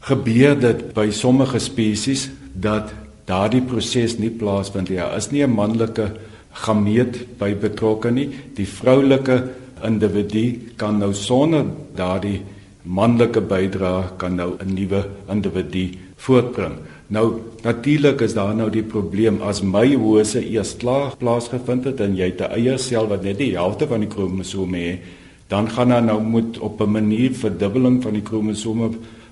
gebeur 0.08 0.56
dit 0.60 0.84
by 0.96 1.10
sommige 1.12 1.60
spesies 1.60 2.30
dat 2.54 2.94
daardie 3.28 3.64
proses 3.68 4.18
nie 4.22 4.32
plaasvind 4.32 4.90
nie. 4.90 5.00
Daar 5.00 5.18
is 5.18 5.32
nie 5.32 5.44
'n 5.44 5.52
manlike 5.52 6.12
gameet 6.52 7.38
by 7.38 7.54
betrokke 7.56 8.12
nie. 8.12 8.30
Die 8.56 8.68
vroulike 8.68 9.50
individu 9.84 10.74
kan 10.78 10.98
nou 11.00 11.14
sonder 11.14 11.66
daardie 11.96 12.42
manlike 12.84 13.42
bydrae 13.42 14.18
kan 14.18 14.36
nou 14.36 14.56
'n 14.60 14.74
nuwe 14.74 15.06
individu 15.30 15.90
voortbring. 16.18 16.78
Nou 17.08 17.40
natuurlik 17.64 18.22
is 18.22 18.34
daar 18.36 18.56
nou 18.56 18.68
die 18.72 18.84
probleem 18.84 19.40
as 19.42 19.62
meiose 19.64 20.42
eers 20.44 20.76
klaar 20.82 21.16
plaasgevind 21.20 21.86
het 21.88 22.02
en 22.04 22.16
jy 22.16 22.34
'n 22.36 22.52
eie 22.52 22.78
sel 22.78 23.08
wat 23.08 23.24
net 23.24 23.38
die 23.38 23.54
helfte 23.56 23.88
van 23.88 24.00
die 24.00 24.10
kromosome 24.10 24.78
het, 24.78 25.00
dan 25.48 25.70
gaan 25.70 25.90
daar 25.90 26.04
nou 26.04 26.22
moet 26.22 26.60
op 26.60 26.82
'n 26.82 26.92
manier 26.92 27.32
verdubbeling 27.32 28.04
van 28.04 28.14
die 28.14 28.22
kromosome 28.22 28.90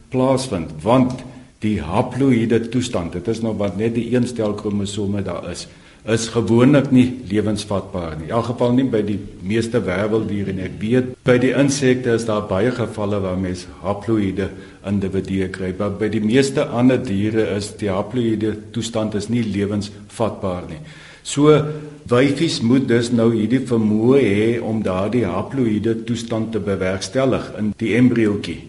plaasvind 0.10 0.72
want 0.82 1.24
die 1.60 1.82
haploïde 1.82 2.70
toestand, 2.70 3.14
dit 3.14 3.28
is 3.28 3.42
nou 3.42 3.54
wat 3.58 3.78
net 3.78 3.96
die 3.96 4.16
een 4.16 4.28
stel 4.28 4.54
kromosome 4.54 5.22
daar 5.22 5.52
is 5.52 5.68
is 6.06 6.28
gewoonlik 6.30 6.92
nie 6.94 7.08
lewensvatbaar 7.30 8.14
nie. 8.20 8.28
In 8.28 8.36
elk 8.38 8.52
geval 8.52 8.76
nie 8.78 8.86
by 8.90 9.02
die 9.06 9.18
meeste 9.42 9.82
werweldiere 9.82 10.54
nie. 10.54 10.68
Ek 10.68 10.78
weet 10.82 11.16
by 11.26 11.38
die 11.42 11.54
insekte 11.58 12.14
is 12.14 12.28
daar 12.30 12.46
baie 12.50 12.70
gevalle 12.72 13.20
waar 13.24 13.40
mens 13.42 13.66
haploïde 13.82 14.52
individue 14.90 15.50
kry, 15.50 15.74
maar 15.78 15.96
by 16.00 16.10
die 16.14 16.24
meeste 16.24 16.66
ander 16.66 16.98
diere 17.02 17.48
is 17.56 17.72
die 17.80 17.90
haploïde 17.90 18.54
toestand 18.76 19.16
is 19.16 19.30
nie 19.30 19.44
lewensvatbaar 19.44 20.70
nie. 20.70 20.82
So 21.26 21.58
wyfies 22.06 22.60
moet 22.62 22.86
dus 22.88 23.10
nou 23.10 23.32
hierdie 23.34 23.64
vermoë 23.66 24.22
hê 24.22 24.50
om 24.62 24.84
daardie 24.86 25.26
haploïde 25.26 26.04
toestand 26.06 26.52
te 26.54 26.62
bewerkstellig 26.62 27.48
in 27.58 27.74
die 27.82 27.96
embriootjie. 27.98 28.60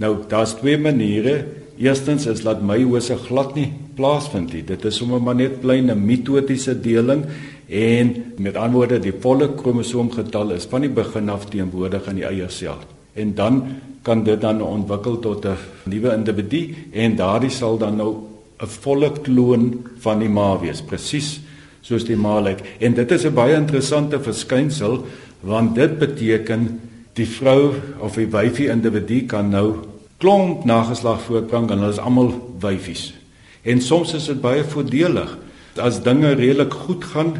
Nou 0.00 0.14
daar's 0.28 0.56
twee 0.56 0.80
maniere. 0.80 1.42
Eerstens 1.76 2.24
is 2.26 2.40
laat 2.46 2.64
meiose 2.64 3.18
glad 3.26 3.52
nie 3.56 3.68
plaasvind 3.96 4.54
nie. 4.56 4.64
Dit 4.64 4.84
is 4.88 4.96
sommer 4.96 5.20
maar 5.20 5.36
net 5.36 5.60
klein 5.60 5.90
'n 5.90 6.06
mitotiese 6.06 6.80
deling 6.80 7.24
en 7.68 8.32
met 8.38 8.56
ander 8.56 8.78
woorde 8.78 8.98
die 8.98 9.12
volle 9.12 9.54
kromosoomgetal 9.54 10.52
is 10.52 10.64
van 10.64 10.80
die 10.80 10.90
begin 10.90 11.28
af 11.28 11.48
teenwoordig 11.50 12.06
in 12.08 12.16
die 12.16 12.24
eiersel. 12.24 12.95
En 13.16 13.34
dan 13.34 13.62
kan 14.06 14.22
dit 14.24 14.40
dan 14.40 14.62
ontwikkel 14.62 15.18
tot 15.18 15.44
'n 15.44 15.56
nuwe 15.90 16.12
individu 16.14 16.74
en 16.92 17.16
daardie 17.16 17.50
sal 17.50 17.78
dan 17.78 17.96
nou 17.96 18.14
'n 18.60 18.66
volle 18.66 19.12
kloon 19.22 19.84
van 19.98 20.18
die 20.18 20.28
ma 20.28 20.58
wees, 20.60 20.82
presies 20.82 21.40
soos 21.80 22.04
die 22.04 22.16
ma 22.16 22.40
lyk. 22.40 22.60
En 22.78 22.94
dit 22.94 23.10
is 23.10 23.24
'n 23.24 23.34
baie 23.34 23.54
interessante 23.54 24.20
verskynsel 24.20 25.04
want 25.40 25.74
dit 25.74 25.98
beteken 25.98 26.80
die 27.14 27.26
vrou 27.26 27.72
of 27.98 28.14
die 28.14 28.26
wyfie 28.26 28.68
individu 28.68 29.26
kan 29.26 29.48
nou 29.48 29.74
klomp 30.18 30.64
nageslag 30.64 31.20
voortbring 31.20 31.70
en 31.70 31.78
hulle 31.78 31.92
is 31.92 31.98
almal 31.98 32.32
wyfies. 32.60 33.14
En 33.62 33.80
soms 33.80 34.14
is 34.14 34.26
dit 34.26 34.40
baie 34.40 34.64
voordelig 34.64 35.38
as 35.76 36.02
dinge 36.02 36.32
redelik 36.32 36.72
goed 36.72 37.04
gaan 37.04 37.34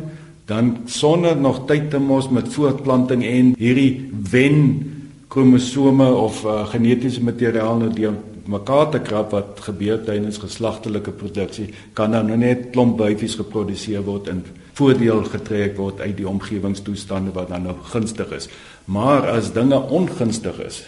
dan 0.47 0.77
sonder 0.87 1.37
nog 1.37 1.67
tyd 1.67 1.91
te 1.91 1.99
mos 1.99 2.29
met 2.29 2.49
voortplanting 2.55 3.25
en 3.25 3.55
hierdie 3.59 4.11
wen 4.31 4.96
kromosome 5.29 6.07
of 6.15 6.45
uh, 6.45 6.67
genetiese 6.71 7.23
materiaal 7.23 7.81
nou 7.81 7.91
die 7.95 8.11
mekaar 8.47 8.91
te 8.95 9.01
krap 9.03 9.33
wat 9.35 9.61
gebeur 9.67 9.99
tydens 10.07 10.39
geslagtelike 10.39 11.11
produksie 11.19 11.73
kan 11.99 12.15
dan 12.15 12.31
nou 12.31 12.39
net 12.39 12.71
klomp 12.75 12.97
byfies 13.01 13.35
geproduseer 13.41 14.05
word 14.07 14.31
en 14.31 14.45
voordeel 14.77 15.25
getrek 15.33 15.77
word 15.81 16.03
uit 16.05 16.17
die 16.19 16.29
omgewingstoestande 16.29 17.33
wat 17.35 17.49
dan 17.51 17.65
nou 17.65 17.75
gunstig 17.93 18.33
is. 18.37 18.49
Maar 18.85 19.25
as 19.33 19.55
dinge 19.57 19.79
ongunstig 19.81 20.59
is, 20.61 20.83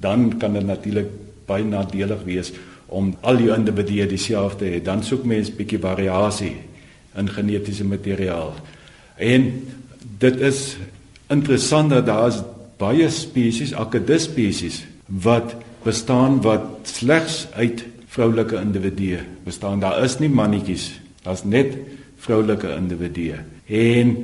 dan 0.00 0.32
kan 0.40 0.56
dit 0.56 0.64
natuurlik 0.66 1.10
baie 1.46 1.64
nadelig 1.64 2.24
wees 2.24 2.54
om 2.88 3.12
al 3.20 3.36
die 3.40 3.50
individue 3.52 4.06
dieselfde 4.08 4.70
hê, 4.72 4.80
dan 4.84 5.04
soek 5.04 5.26
mens 5.28 5.52
bietjie 5.52 5.80
variasie 5.82 6.54
in 7.20 7.28
genetiese 7.30 7.84
materiaal. 7.84 8.54
En 9.20 9.50
dit 10.24 10.40
is 10.40 10.76
interessant 11.32 11.92
dat 11.92 12.06
daar 12.08 12.32
baie 12.84 13.08
spesies, 13.12 13.72
akedus 13.72 14.28
spesies 14.28 14.82
wat 15.24 15.56
bestaan 15.84 16.40
wat 16.44 16.88
slegs 16.88 17.44
uit 17.56 17.84
vroulike 18.14 18.56
individue 18.60 19.20
bestaan. 19.44 19.82
Daar 19.82 20.02
is 20.04 20.18
nie 20.20 20.30
mannetjies, 20.32 20.92
daar's 21.24 21.44
net 21.44 21.76
vroulike 22.24 22.70
individue. 22.76 23.40
En 23.66 24.14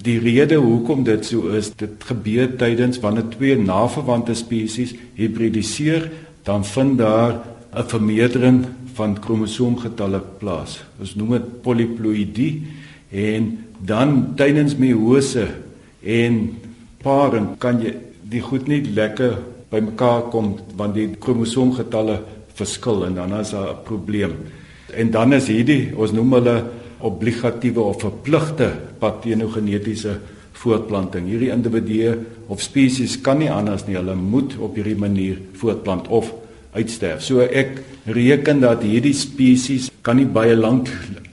die 0.00 0.16
rede 0.22 0.56
hoekom 0.60 1.04
dit 1.04 1.26
so 1.28 1.52
is, 1.56 1.70
dit 1.76 2.08
gebeur 2.08 2.54
tydens 2.58 3.00
wanneer 3.02 3.28
twee 3.34 3.58
naverwante 3.60 4.34
spesies 4.38 4.94
hibridiseer, 5.18 6.08
dan 6.48 6.64
vind 6.64 6.98
daar 6.98 7.42
'n 7.74 7.86
vermeerdering 7.86 8.66
van 8.94 9.18
kromosoomgetalle 9.20 10.20
plaas. 10.38 10.80
Ons 11.00 11.14
noem 11.14 11.30
dit 11.30 11.62
polyploïdie 11.62 12.62
en 13.10 13.64
dan 13.78 14.34
tydens 14.36 14.76
meiose 14.76 15.46
en 16.02 16.59
paring 17.02 17.54
kan 17.60 17.80
jy 17.80 17.94
die 18.30 18.42
goed 18.44 18.68
nie 18.68 18.82
lekker 18.94 19.38
bymekaar 19.70 20.28
kom 20.32 20.54
want 20.78 20.94
die 20.94 21.08
kromosoomgetalle 21.22 22.18
verskil 22.58 23.06
en 23.06 23.14
dan 23.14 23.32
is 23.40 23.50
daar 23.50 23.70
'n 23.72 23.84
probleem. 23.84 24.32
En 24.94 25.10
dan 25.10 25.32
is 25.32 25.46
hierdie 25.46 25.92
ons 25.96 26.12
noem 26.12 26.32
hulle 26.32 26.64
obligatiewe 26.98 27.80
of 27.80 28.00
verpligte 28.00 28.72
patenogenetiese 28.98 30.18
voortplanting. 30.52 31.26
Hierdie 31.26 31.50
individue 31.50 32.18
of 32.48 32.60
spesies 32.62 33.20
kan 33.20 33.38
nie 33.38 33.50
anders 33.50 33.86
nie, 33.86 33.96
hulle 33.96 34.14
moet 34.14 34.56
op 34.58 34.74
hierdie 34.74 34.98
manier 34.98 35.38
voortplant 35.52 36.08
of 36.08 36.34
uitsterf. 36.72 37.22
So 37.22 37.40
ek 37.40 37.80
reken 38.04 38.60
dat 38.60 38.82
hierdie 38.82 39.14
spesies 39.14 39.90
kan 40.02 40.16
nie 40.16 40.26
baie 40.26 40.56
lank 40.56 40.90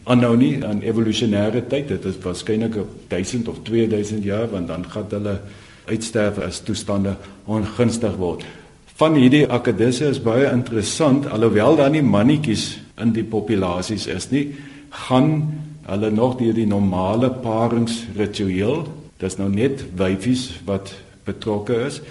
aanhou 0.07 0.35
nie 0.39 0.53
in 0.63 0.81
evolusionêre 0.87 1.65
tyd. 1.67 1.91
Dit 1.91 2.05
is 2.07 2.19
waarskynlik 2.23 2.77
1000 3.11 3.47
of 3.51 3.61
2000 3.67 4.23
jaar 4.23 4.47
want 4.51 4.67
dan 4.71 4.85
gaan 4.89 5.09
hulle 5.11 5.39
uitsterf 5.87 6.39
as 6.43 6.61
toestande 6.63 7.15
ongunstig 7.45 8.15
word. 8.19 8.45
Van 8.97 9.13
hierdie 9.13 9.45
akedisse 9.45 10.07
is 10.09 10.21
baie 10.23 10.47
interessant 10.49 11.27
alhoewel 11.29 11.77
daar 11.77 11.91
nie 11.93 12.03
mannetjies 12.03 12.79
in 12.97 13.13
die 13.13 13.25
populasies 13.27 14.07
is 14.09 14.29
nie, 14.31 14.47
gaan 15.05 15.51
hulle 15.87 16.09
nog 16.11 16.37
deur 16.39 16.55
die 16.57 16.67
normale 16.67 17.29
paringsritueel. 17.43 18.87
Dis 19.21 19.37
nou 19.37 19.49
net 19.53 19.83
wyfies 19.97 20.49
wat 20.65 20.93
betrokke 21.27 21.77
is 21.87 22.01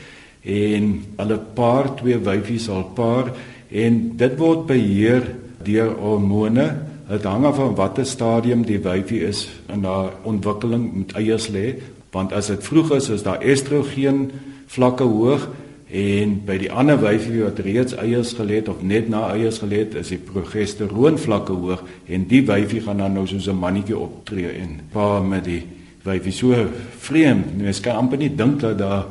en 0.47 0.93
hulle 1.19 1.39
paar 1.59 1.91
twee 1.99 2.19
wyfies 2.23 2.69
al 2.71 2.85
paar 2.95 3.33
en 3.67 3.99
dit 4.21 4.37
word 4.39 4.67
beheer 4.71 5.27
deur 5.67 5.91
hormone. 5.99 6.69
Dit 7.07 7.23
hang 7.23 7.45
af 7.47 7.55
van 7.55 7.75
watter 7.75 8.07
stadium 8.07 8.65
die 8.67 8.81
wyfie 8.83 9.21
is 9.29 9.45
in 9.71 9.85
haar 9.87 10.11
ontwikkeling 10.27 10.89
met 10.93 11.13
eiers 11.15 11.47
lê, 11.55 11.77
want 12.11 12.33
as 12.35 12.49
dit 12.51 12.65
vroeg 12.67 12.97
is, 12.97 13.09
is 13.15 13.23
daar 13.23 13.45
estrogen 13.47 14.25
vlakke 14.67 15.07
hoog 15.07 15.47
en 15.87 16.33
by 16.49 16.57
die 16.59 16.71
ander 16.73 16.99
wyfie 16.99 17.45
wat 17.45 17.63
reeds 17.63 17.95
eiers 18.03 18.33
gelê 18.35 18.59
het 18.59 18.73
of 18.73 18.83
net 18.83 19.07
na 19.13 19.29
eiers 19.37 19.61
gelê 19.63 19.85
het, 19.85 19.95
is 20.03 20.11
die 20.11 20.19
progesteroon 20.19 21.19
vlakke 21.23 21.55
hoog 21.55 21.85
en 22.11 22.27
die 22.27 22.43
wyfie 22.49 22.83
gaan 22.83 22.99
dan 23.05 23.15
nou 23.15 23.27
soos 23.27 23.47
'n 23.47 23.55
mannetjie 23.55 23.99
optree 23.99 24.51
en 24.59 24.81
paar 24.91 25.23
met 25.23 25.45
die 25.45 25.63
wyfie 26.03 26.33
so 26.33 26.67
vreemd. 26.99 27.57
Mens 27.57 27.81
kan 27.81 27.97
amper 27.97 28.19
nie 28.19 28.35
dink 28.35 28.61
dat 28.61 28.79
daar 28.79 29.07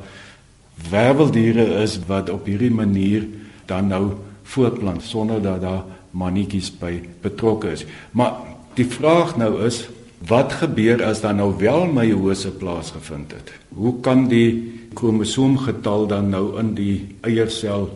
werveldiere 0.89 1.81
is 1.83 1.99
wat 2.07 2.29
op 2.29 2.45
hierdie 2.45 2.71
manier 2.71 3.23
dan 3.65 3.87
nou 3.87 4.11
voortplant 4.43 5.03
sonder 5.03 5.41
dat 5.41 5.61
daar 5.61 5.83
mannetjies 6.15 6.71
by 6.79 7.01
betrokke 7.23 7.73
is. 7.75 7.85
Maar 8.11 8.39
die 8.79 8.87
vraag 8.87 9.35
nou 9.39 9.59
is 9.67 9.85
wat 10.27 10.55
gebeur 10.61 11.03
as 11.05 11.21
dan 11.21 11.37
nou 11.41 11.51
wel 11.59 11.85
meiose 11.91 12.51
plaasgevind 12.51 13.35
het? 13.35 13.51
Hoe 13.75 13.99
kan 14.01 14.27
die 14.31 14.73
kromosoomgetal 14.95 16.07
dan 16.07 16.31
nou 16.31 16.45
in 16.59 16.73
die 16.77 16.95
eiersel 17.27 17.89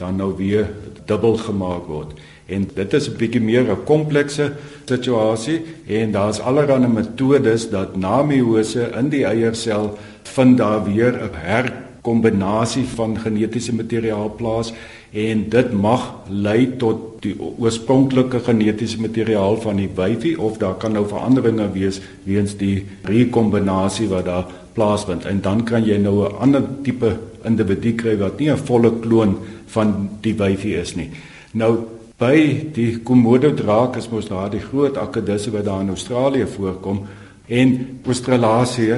dan 0.00 0.16
nou 0.16 0.32
weer 0.36 0.70
dubbel 1.06 1.36
gemaak 1.36 1.86
word? 1.86 2.16
En 2.46 2.68
dit 2.74 2.92
is 2.92 3.08
'n 3.08 3.16
bietjie 3.16 3.40
meer 3.40 3.70
'n 3.70 3.84
komplekse 3.84 4.52
situasie 4.84 5.60
en 5.86 6.12
daar's 6.12 6.40
allerlei 6.40 6.86
metodes 6.86 7.70
dat 7.70 7.96
na 7.96 8.22
meiose 8.22 8.90
in 8.98 9.08
die 9.08 9.24
eiersel 9.24 9.98
vind 10.22 10.58
daar 10.58 10.84
weer 10.84 11.12
'n 11.12 11.34
her 11.34 11.85
kombinasie 12.06 12.84
van 12.94 13.16
genetiese 13.18 13.74
materiaal 13.74 14.30
plaas 14.38 14.72
en 15.16 15.46
dit 15.50 15.72
mag 15.72 16.04
lei 16.28 16.76
tot 16.80 17.16
die 17.24 17.34
oorspronklike 17.40 18.40
genetiese 18.46 19.00
materiaal 19.00 19.58
van 19.62 19.80
die 19.80 19.90
wyfie 19.96 20.36
of 20.38 20.60
daar 20.62 20.76
kan 20.82 20.94
nou 20.96 21.06
veranderinge 21.08 21.66
wees 21.74 22.00
weens 22.28 22.54
die 22.60 22.84
rekombinasie 23.08 24.08
wat 24.12 24.28
daar 24.30 24.46
plaasvind 24.76 25.26
en 25.26 25.40
dan 25.42 25.64
kan 25.64 25.84
jy 25.84 25.98
nou 25.98 26.28
'n 26.28 26.36
ander 26.46 26.62
tipe 26.82 27.16
individu 27.44 27.94
kry 27.94 28.16
wat 28.18 28.38
nie 28.40 28.50
'n 28.50 28.66
volle 28.70 28.92
kloon 29.00 29.36
van 29.66 30.08
die 30.20 30.34
wyfie 30.34 30.76
is 30.80 30.96
nie. 30.96 31.10
Nou 31.52 31.78
by 32.18 32.66
die 32.72 32.98
Komodo 33.04 33.54
draak 33.54 33.96
is 33.96 34.08
mos 34.08 34.28
daar 34.28 34.50
die 34.50 34.60
groot 34.60 34.96
akedisse 34.96 35.50
wat 35.50 35.64
daar 35.64 35.80
in 35.80 35.88
Australië 35.88 36.46
voorkom 36.46 37.06
en 37.48 38.00
Australasie 38.06 38.92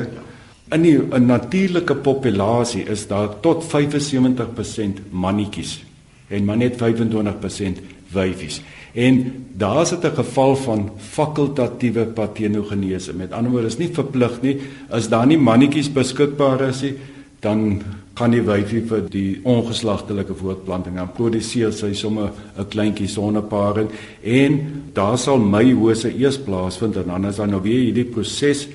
In 0.70 0.84
'n 0.84 1.26
natuurlike 1.26 1.94
populasie 1.94 2.82
is 2.82 3.06
daar 3.06 3.40
tot 3.40 3.64
75% 3.64 5.00
mannetjies 5.10 5.84
en 6.28 6.44
maar 6.44 6.56
net 6.56 6.76
25% 6.76 7.80
wyfies. 8.12 8.60
En 8.92 9.46
daar's 9.52 9.90
dit 9.90 10.04
'n 10.04 10.14
geval 10.14 10.56
van 10.56 10.90
fakultatiewe 10.96 12.04
patenogenese. 12.04 13.14
Met 13.14 13.32
ander 13.32 13.50
woorde 13.50 13.66
is 13.66 13.78
nie 13.78 13.88
verplig 13.92 14.40
nie 14.40 14.60
as 14.88 15.08
daar 15.08 15.26
nie 15.26 15.38
mannetjies 15.38 15.92
beskikbaar 15.92 16.60
is 16.60 16.80
nie, 16.80 16.94
dan 17.40 17.82
gaan 18.14 18.30
die 18.30 18.42
wyfie 18.42 18.82
vir 18.82 19.04
die 19.10 19.40
ongeslagtelike 19.46 20.34
voortplanting 20.34 20.96
dan 20.98 21.12
produseer 21.14 21.72
sy 21.72 21.92
sommer 21.94 22.32
'n 22.58 22.68
kleintjie 22.68 23.08
sonneparing 23.08 23.88
en 24.22 24.82
daar 24.92 25.18
sal 25.18 25.38
meiose 25.38 26.10
eers 26.18 26.38
plaasvind 26.38 26.96
en 26.96 27.06
dan 27.06 27.26
is 27.26 27.36
daar 27.36 27.48
nou 27.48 27.62
weer 27.62 27.80
hierdie 27.80 28.04
proses 28.04 28.68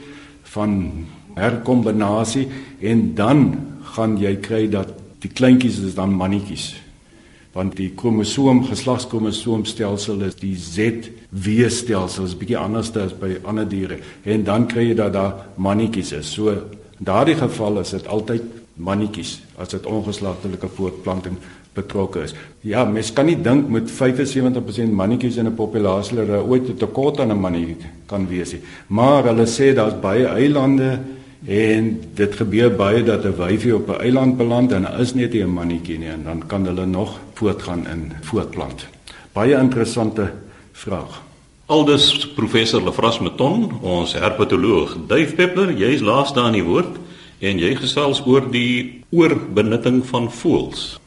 van 0.44 0.94
herkombinasie 1.36 2.48
en 2.82 3.14
dan 3.16 3.44
gaan 3.96 4.18
jy 4.18 4.36
kry 4.42 4.68
dat 4.70 4.94
die 5.24 5.32
kleintjies 5.32 5.80
is 5.80 5.96
dan 5.96 6.16
mannetjies 6.16 6.74
want 7.54 7.76
die 7.78 7.92
kromosoom 7.96 8.64
geslagskromosoomstelsel 8.66 10.24
is 10.26 10.36
die 10.40 10.56
ZW 10.58 11.70
stelsel 11.70 12.26
is 12.26 12.38
bietjie 12.38 12.58
anders 12.58 12.90
as 12.98 13.14
by 13.14 13.36
ander 13.46 13.68
diere 13.70 14.00
en 14.26 14.44
dan 14.44 14.68
kry 14.68 14.90
jy 14.90 14.98
dat 14.98 15.14
daar 15.14 15.34
mannetjies 15.56 16.14
is 16.20 16.34
so 16.34 16.54
in 16.54 17.10
daardie 17.10 17.38
geval 17.38 17.82
is 17.84 17.94
dit 17.94 18.08
altyd 18.08 18.44
mannetjies 18.76 19.38
as 19.62 19.70
dit 19.76 19.86
ongeslagtelike 19.86 20.70
voortplanting 20.78 21.38
betrokke 21.74 22.24
is. 22.28 22.34
Ja, 22.66 22.84
mens 22.86 23.12
kan 23.14 23.28
nie 23.28 23.38
dink 23.42 23.70
met 23.74 23.90
75% 23.92 24.94
mannetjies 24.94 25.38
in 25.42 25.48
'n 25.48 25.56
populasie 25.56 26.18
dat 26.18 26.28
daar 26.28 26.46
ooit 26.46 26.70
'n 26.70 26.78
tekort 26.78 27.20
aan 27.20 27.32
'n 27.32 27.40
mannetjie 27.40 27.78
kan 28.06 28.28
wees 28.28 28.52
nie. 28.52 28.62
Maar 28.88 29.24
hulle 29.24 29.46
sê 29.46 29.74
daar's 29.74 30.00
baie 30.00 30.26
eilande 30.26 31.00
en 31.46 31.90
dit 32.16 32.36
gebeur 32.36 32.72
baie 32.76 33.04
dat 33.04 33.26
'n 33.26 33.36
wyfie 33.36 33.76
op 33.76 33.90
'n 33.90 34.02
eiland 34.02 34.38
beland 34.38 34.72
en 34.72 34.82
daar 34.82 35.00
is 35.00 35.14
net 35.14 35.34
nie 35.34 35.44
'n 35.44 35.54
mannetjie 35.54 35.98
nie 35.98 36.08
en 36.08 36.24
dan 36.24 36.44
kan 36.48 36.66
hulle 36.66 36.86
nog 36.86 37.20
voortgaan 37.34 37.88
in 37.88 38.12
voortplant. 38.22 38.88
Baie 39.34 39.58
interessante 39.58 40.32
vraag. 40.72 41.22
Aldus 41.66 42.28
professor 42.36 42.84
Lefras 42.84 43.20
Meton, 43.20 43.72
ons 43.82 44.14
herpetoloog. 44.14 44.98
Duif 45.08 45.36
Peppler, 45.36 45.72
jy's 45.72 46.02
laaste 46.02 46.40
aan 46.40 46.52
die 46.52 46.64
woord 46.64 46.98
en 47.40 47.60
jy 47.60 47.76
gesels 47.76 48.22
oor 48.26 48.52
die 48.52 49.04
oorbenutting 49.10 50.06
van 50.06 50.32
voëls. 50.32 51.00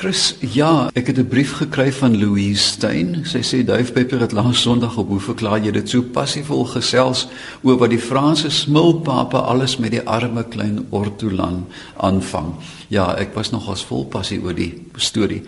Chris, 0.00 0.34
ja, 0.40 0.88
ek 0.96 1.06
het 1.06 1.18
'n 1.18 1.28
brief 1.28 1.52
gekry 1.52 1.92
van 1.92 2.18
Louise 2.18 2.62
Stein. 2.62 3.20
Sy 3.24 3.42
sê 3.42 3.64
Duif 3.64 3.92
Pepper 3.92 4.20
het 4.20 4.32
laas 4.32 4.60
Sondag 4.60 4.96
op 4.96 5.08
hoe 5.08 5.20
verklaar 5.20 5.60
jy 5.64 5.70
dit 5.70 5.88
so 5.88 6.02
passievol 6.02 6.64
gesels 6.64 7.28
oor 7.62 7.76
wat 7.78 7.90
die 7.90 7.98
Franse 7.98 8.50
smulpape 8.50 9.36
alles 9.36 9.76
met 9.76 9.90
die 9.90 10.00
arme 10.08 10.44
klein 10.44 10.86
ortolan 10.90 11.66
aanvang. 11.96 12.54
Ja, 12.88 13.14
ek 13.14 13.34
was 13.34 13.50
nogals 13.50 13.84
vol 13.84 14.06
passie 14.06 14.40
oor 14.42 14.54
die 14.54 14.86
storie. 14.96 15.42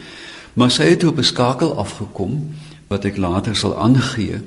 Maar 0.53 0.71
sy 0.71 0.83
het 0.83 1.05
op 1.05 1.19
'n 1.19 1.25
skakel 1.25 1.77
afgekom 1.77 2.55
wat 2.89 3.05
ek 3.05 3.17
later 3.17 3.57
sal 3.57 3.79
aangee 3.79 4.41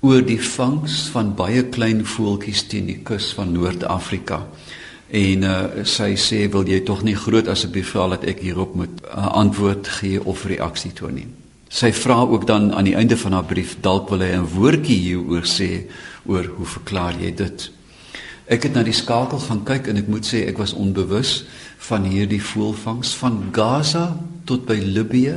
oor 0.00 0.22
die 0.22 0.42
vangs 0.42 1.08
van 1.08 1.34
baie 1.34 1.64
klein 1.64 2.06
voeltjies 2.06 2.62
teen 2.62 2.86
die 2.86 3.00
kus 3.02 3.32
van 3.32 3.52
Noord-Afrika. 3.52 4.46
En 5.08 5.42
uh, 5.42 5.84
sy 5.88 6.12
sê 6.20 6.42
wil 6.52 6.68
jy 6.68 6.82
tog 6.84 7.00
nie 7.06 7.16
groot 7.16 7.48
asseblief 7.48 7.94
vra 7.94 8.10
dat 8.12 8.26
ek 8.28 8.42
hierop 8.44 8.74
moet 8.76 9.00
uh, 9.06 9.30
antwoord 9.40 9.88
gee 10.00 10.20
of 10.20 10.44
reaksie 10.44 10.92
toon 10.92 11.16
nie. 11.16 11.28
Sy 11.68 11.92
vra 11.96 12.20
ook 12.28 12.44
dan 12.48 12.72
aan 12.76 12.84
die 12.84 12.96
einde 12.96 13.16
van 13.16 13.32
haar 13.32 13.48
brief 13.48 13.76
dalk 13.80 14.08
wil 14.12 14.20
hy 14.20 14.36
'n 14.36 14.48
woordjie 14.52 15.00
hieroor 15.00 15.48
sê 15.48 15.88
oor 16.26 16.44
hoe 16.44 16.66
verklaar 16.66 17.16
jy 17.20 17.32
dit? 17.34 17.70
Ek 18.48 18.62
het 18.62 18.74
na 18.74 18.82
die 18.82 18.96
skakel 18.96 19.38
gaan 19.38 19.64
kyk 19.64 19.88
en 19.88 19.96
ek 19.96 20.08
moet 20.08 20.24
sê 20.24 20.46
ek 20.48 20.58
was 20.58 20.72
onbewus 20.72 21.44
van 21.88 22.04
hierdie 22.04 22.42
voelvangs 22.42 23.14
van 23.20 23.48
Gaza 23.52 24.16
tot 24.44 24.64
by 24.66 24.76
Libië. 24.76 25.36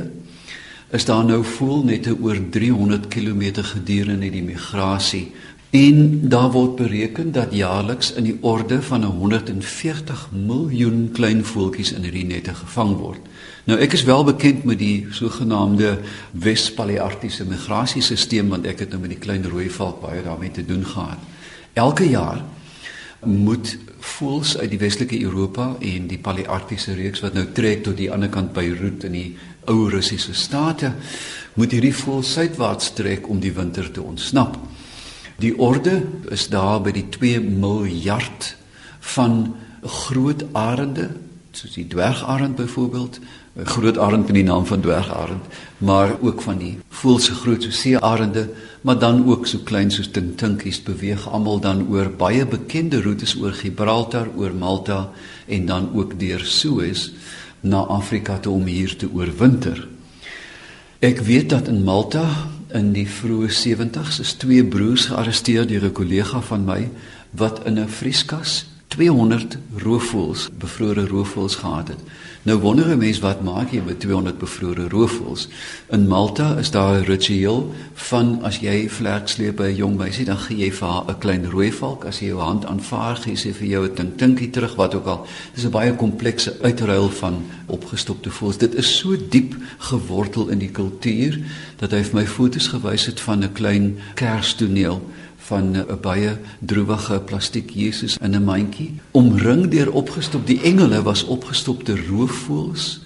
Is 0.92 1.04
daar 1.04 1.24
nou 1.24 1.44
voel 1.44 1.84
net 1.84 2.08
oor 2.08 2.36
300 2.50 3.08
km 3.08 3.62
gedurende 3.64 4.30
die 4.30 4.42
migrasie 4.42 5.32
En 5.72 6.28
daar 6.28 6.50
word 6.50 6.74
bereken 6.76 7.32
dat 7.32 7.54
jaarliks 7.56 8.12
in 8.12 8.26
die 8.28 8.36
orde 8.40 8.82
van 8.82 9.04
140 9.04 10.28
miljoen 10.32 11.08
klein 11.12 11.44
voeltjies 11.44 11.92
in 11.96 12.04
hierdie 12.04 12.26
nette 12.28 12.52
gevang 12.54 12.92
word. 13.00 13.30
Nou 13.64 13.78
ek 13.80 13.96
is 13.96 14.04
wel 14.04 14.24
bekend 14.24 14.66
met 14.68 14.76
die 14.78 15.06
sogenaamde 15.16 15.94
Wes-Palearktiese 16.44 17.46
migrasiesisteem 17.48 18.52
want 18.52 18.68
ek 18.68 18.84
het 18.84 18.92
nou 18.92 19.00
met 19.00 19.14
die 19.14 19.22
klein 19.22 19.48
rooi 19.48 19.70
valk 19.72 20.02
baie 20.02 20.20
daarmee 20.20 20.52
te 20.52 20.64
doen 20.64 20.84
gehad. 20.84 21.24
Elke 21.72 22.04
jaar 22.04 22.44
moet 23.24 23.78
voels 23.98 24.58
uit 24.58 24.70
die 24.74 24.82
Westelike 24.82 25.22
Europa 25.24 25.70
en 25.80 26.06
die 26.10 26.20
Palearktiese 26.20 26.98
reeks 27.00 27.24
wat 27.24 27.32
nou 27.38 27.46
trek 27.56 27.86
tot 27.88 27.96
die 27.96 28.10
ander 28.12 28.28
kant 28.28 28.52
by 28.52 28.66
Roet 28.76 29.08
in 29.08 29.16
die 29.16 29.30
ou 29.72 29.88
Russiese 29.88 30.36
state, 30.36 30.92
moet 31.56 31.72
hierdie 31.72 31.96
voels 31.96 32.36
suidwaarts 32.36 32.92
trek 32.92 33.24
om 33.30 33.40
die 33.40 33.56
winter 33.56 33.88
te 33.88 34.04
ontsnap. 34.04 34.60
Die 35.36 35.58
orde 35.58 36.02
is 36.30 36.48
daar 36.48 36.80
by 36.82 36.92
die 36.92 37.08
2 37.08 37.40
miljard 37.40 38.56
van 39.14 39.54
groot 39.82 40.44
arende, 40.52 41.10
soos 41.52 41.74
die 41.76 41.86
dwergarend 41.86 42.56
byvoorbeeld, 42.56 43.18
groot 43.68 43.98
arend 43.98 44.26
met 44.26 44.38
die 44.38 44.46
naam 44.46 44.66
van 44.66 44.80
dwergarend, 44.80 45.44
maar 45.78 46.14
ook 46.20 46.40
van 46.42 46.58
die 46.58 46.78
voelse 46.88 47.34
groot 47.34 47.62
soos 47.62 47.80
seearende, 47.80 48.48
maar 48.80 48.98
dan 48.98 49.26
ook 49.26 49.46
so 49.46 49.58
klein 49.64 49.90
soos 49.90 50.08
tintinkies 50.10 50.80
beweeg 50.82 51.26
almal 51.28 51.60
dan 51.60 51.84
oor 51.90 52.08
baie 52.10 52.46
bekende 52.46 53.02
roetes 53.02 53.36
oor 53.36 53.52
Gibraltar, 53.52 54.30
oor 54.36 54.54
Malta 54.54 55.10
en 55.46 55.66
dan 55.66 55.90
ook 55.94 56.18
deur 56.20 56.40
Suez 56.44 57.10
na 57.60 57.84
Afrika 57.86 58.38
toe 58.38 58.54
om 58.54 58.64
hier 58.66 58.96
te 58.96 59.08
oorwinter. 59.12 59.86
Ek 61.02 61.20
weet 61.26 61.50
dat 61.50 61.68
in 61.68 61.84
Malta 61.84 62.24
in 62.74 62.92
die 62.92 63.06
vroeë 63.08 63.50
70's 63.52 64.20
is 64.22 64.32
twee 64.40 64.64
broers 64.64 65.06
gearresteer 65.10 65.66
deur 65.68 65.84
'n 65.88 65.92
kollega 65.92 66.40
van 66.40 66.64
my 66.64 66.88
wat 67.30 67.64
in 67.66 67.78
'n 67.78 67.88
vrieskas 67.88 68.64
200 68.88 69.58
roofvoëls, 69.76 70.48
bevrore 70.58 71.06
roofvoëls 71.06 71.56
gehad 71.56 71.88
het. 71.88 72.00
Nou 72.44 72.58
wonder 72.58 72.90
'n 72.90 72.98
mens 72.98 73.18
wat 73.18 73.42
maak 73.42 73.70
jy 73.70 73.82
met 73.86 74.00
200 74.00 74.38
bevrore 74.38 74.88
roofvoëls? 74.88 75.48
In 75.90 76.08
Malta 76.08 76.56
is 76.56 76.70
daar 76.70 76.98
'n 76.98 77.04
ritueel 77.04 77.74
van 77.92 78.42
as 78.42 78.58
jy 78.58 78.88
vlek 78.88 79.28
sleep 79.28 79.56
by 79.56 79.62
'n 79.62 79.76
jong 79.76 79.96
meisie, 79.96 80.24
dan 80.24 80.36
gee 80.36 80.56
jy 80.56 80.72
vir 80.72 80.88
haar 80.88 81.04
'n 81.08 81.18
klein 81.18 81.50
rooi 81.50 81.72
valk 81.72 82.04
as 82.04 82.18
jy 82.18 82.26
jou 82.26 82.40
hand 82.40 82.66
aanvaar, 82.66 83.16
gee 83.16 83.36
sy 83.36 83.52
vir 83.52 83.66
jou 83.66 83.86
'n 83.86 83.94
tintinkie 83.94 84.50
terug 84.50 84.74
wat 84.74 84.94
ook 84.94 85.06
al. 85.06 85.26
Dis 85.54 85.64
'n 85.64 85.70
baie 85.70 85.94
komplekse 85.94 86.56
uitruil 86.62 87.08
van 87.08 87.44
opgestopte 87.66 88.30
voëls. 88.30 88.58
Dit 88.58 88.74
is 88.74 88.98
so 88.98 89.16
diep 89.28 89.54
gewortel 89.78 90.48
in 90.48 90.58
die 90.58 90.70
kultuur 90.70 91.38
dat 91.76 91.90
hy 91.90 92.02
vir 92.02 92.14
my 92.14 92.26
foto's 92.26 92.66
gewys 92.66 93.06
het 93.06 93.20
van 93.20 93.44
'n 93.44 93.52
klein 93.52 93.98
kerstoneel 94.14 95.02
van 95.46 95.76
'n 95.76 96.00
baie 96.00 96.38
droewige 96.58 97.20
plastiek 97.20 97.70
Jesus 97.70 98.16
in 98.20 98.34
'n 98.34 98.44
mandjie, 98.44 98.94
omring 99.10 99.68
deur 99.70 99.92
opgestop 99.92 100.46
die 100.46 100.60
engele 100.60 101.02
was 101.02 101.24
opgestopte 101.24 101.96
roofvoëls 102.06 103.00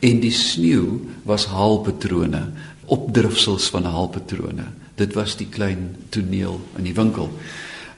en 0.00 0.20
die 0.20 0.32
sneeu 0.32 1.00
was 1.22 1.46
haalpatrone, 1.46 2.42
opdrifsels 2.84 3.68
van 3.68 3.84
haalpatrone. 3.84 4.64
Dit 4.94 5.14
was 5.14 5.36
die 5.36 5.46
klein 5.46 5.96
toneel 6.08 6.60
in 6.76 6.84
die 6.84 6.94
winkel. 6.94 7.30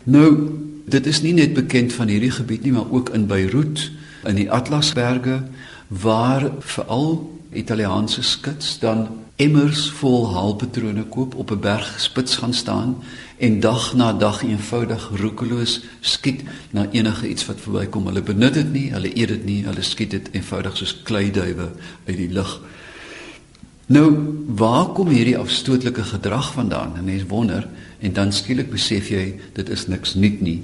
Nou, 0.04 0.50
dit 0.84 1.06
is 1.06 1.22
nie 1.22 1.32
net 1.32 1.54
bekend 1.54 1.92
van 1.92 2.08
hierdie 2.08 2.30
gebied 2.30 2.62
nie, 2.62 2.72
maar 2.72 2.90
ook 2.90 3.08
in 3.08 3.26
Beirut 3.26 3.90
in 4.24 4.34
die 4.34 4.50
Atlasberge 4.50 5.42
waar 5.88 6.50
veral 6.58 7.40
Italiaanse 7.52 8.22
skits 8.22 8.78
dan 8.78 9.08
emmers 9.36 9.88
vol 9.90 10.28
haalpatrone 10.34 11.04
koop 11.10 11.34
op 11.34 11.50
'n 11.50 11.60
berg 11.60 12.00
spits 12.00 12.36
gaan 12.36 12.54
staan 12.54 12.96
en 13.36 13.60
dag 13.60 13.94
na 13.94 14.12
dag 14.12 14.42
eenvoudig 14.42 15.08
roekeloos 15.18 15.80
skiet 16.00 16.44
na 16.70 16.86
enige 16.90 17.28
iets 17.28 17.46
wat 17.46 17.60
verbykom. 17.60 18.06
Hulle 18.06 18.22
benut 18.22 18.54
dit 18.54 18.70
nie, 18.72 18.86
hulle 18.92 19.10
eet 19.10 19.28
dit 19.28 19.44
nie, 19.44 19.60
hulle 19.66 19.82
skiet 19.82 20.14
dit 20.14 20.30
eenvoudig 20.32 20.76
soos 20.76 20.94
kleiduwe 21.02 21.70
uit 22.06 22.16
die 22.16 22.30
lug. 22.32 22.60
Nou, 23.86 24.06
waar 24.56 24.94
kom 24.96 25.10
hierdie 25.12 25.36
afstootlike 25.38 26.06
gedrag 26.14 26.52
vandaan? 26.54 26.96
En 26.96 27.04
mens 27.04 27.26
wonder 27.28 27.66
en 28.00 28.12
dan 28.12 28.32
skielik 28.32 28.70
besef 28.72 29.10
jy 29.12 29.34
dit 29.52 29.68
is 29.68 29.86
niks 29.86 30.14
nuut 30.14 30.40
nie. 30.40 30.62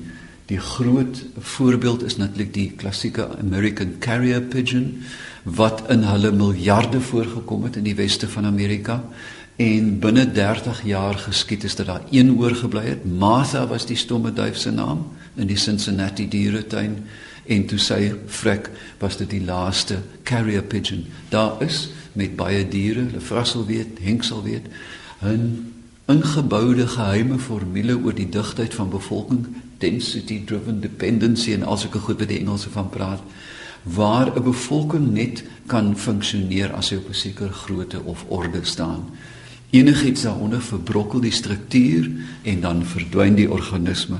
Die 0.50 0.58
groot 0.58 1.20
voorbeeld 1.38 2.02
is 2.02 2.16
natuurlik 2.16 2.54
die 2.54 2.70
klassieke 2.76 3.28
American 3.38 3.98
Carrier 3.98 4.40
Pigeon 4.40 5.02
wat 5.44 5.84
in 5.92 6.02
hulle 6.04 6.32
miljarde 6.32 7.00
voorgekom 7.00 7.68
het 7.68 7.76
in 7.76 7.86
die 7.86 7.94
weste 7.94 8.28
van 8.28 8.48
Amerika 8.48 9.02
en 9.60 9.98
binne 10.00 10.24
30 10.32 10.78
jaar 10.88 11.18
geskied 11.20 11.64
is 11.64 11.74
dat 11.76 11.86
daar 11.86 12.04
een 12.10 12.32
oorgebly 12.38 12.84
het. 12.84 13.04
Martha 13.04 13.66
was 13.66 13.84
die 13.86 13.96
stomme 13.96 14.32
duif 14.32 14.56
se 14.56 14.70
naam 14.70 15.06
in 15.36 15.46
die 15.46 15.56
Cincinnati 15.56 16.28
dieretuin 16.28 16.94
en 17.44 17.66
toe 17.66 17.78
sy 17.78 17.98
vrek 18.26 18.70
was 19.02 19.18
dit 19.20 19.28
die 19.30 19.42
laaste 19.44 19.98
carrier 20.24 20.62
pigeon. 20.62 21.04
Daar 21.28 21.60
is 21.62 21.90
met 22.12 22.36
baie 22.36 22.62
diere, 22.68 23.04
hulle 23.10 23.20
vrassel 23.20 23.66
weet, 23.66 24.00
henksel 24.00 24.42
weet, 24.42 24.66
'n 25.20 25.72
ingeboude 26.06 26.86
geheime 26.86 27.38
formule 27.38 27.98
oor 27.98 28.14
die 28.14 28.28
digtheid 28.28 28.74
van 28.74 28.88
bevolking, 28.90 29.46
density 29.78 30.44
driven 30.44 30.80
dependency 30.80 31.52
en 31.52 31.62
alsoos 31.62 31.92
ek 31.94 32.00
goed 32.00 32.18
by 32.18 32.26
die 32.26 32.38
Engelse 32.38 32.70
van 32.70 32.88
praat 32.88 33.20
waar 33.82 34.32
'n 34.36 34.42
bevolking 34.42 35.12
net 35.12 35.44
kan 35.66 35.96
funksioneer 35.96 36.72
as 36.72 36.90
hy 36.90 36.96
op 36.96 37.08
'n 37.08 37.14
sekere 37.14 37.52
grootte 37.52 38.02
of 38.04 38.24
orde 38.28 38.64
staan. 38.64 39.04
Enigiets 39.70 40.22
daaronder 40.22 40.62
verbrokkel 40.62 41.20
die 41.20 41.32
struktuur 41.32 42.10
en 42.42 42.60
dan 42.60 42.84
verdwyn 42.86 43.34
die 43.34 43.50
organisme 43.50 44.18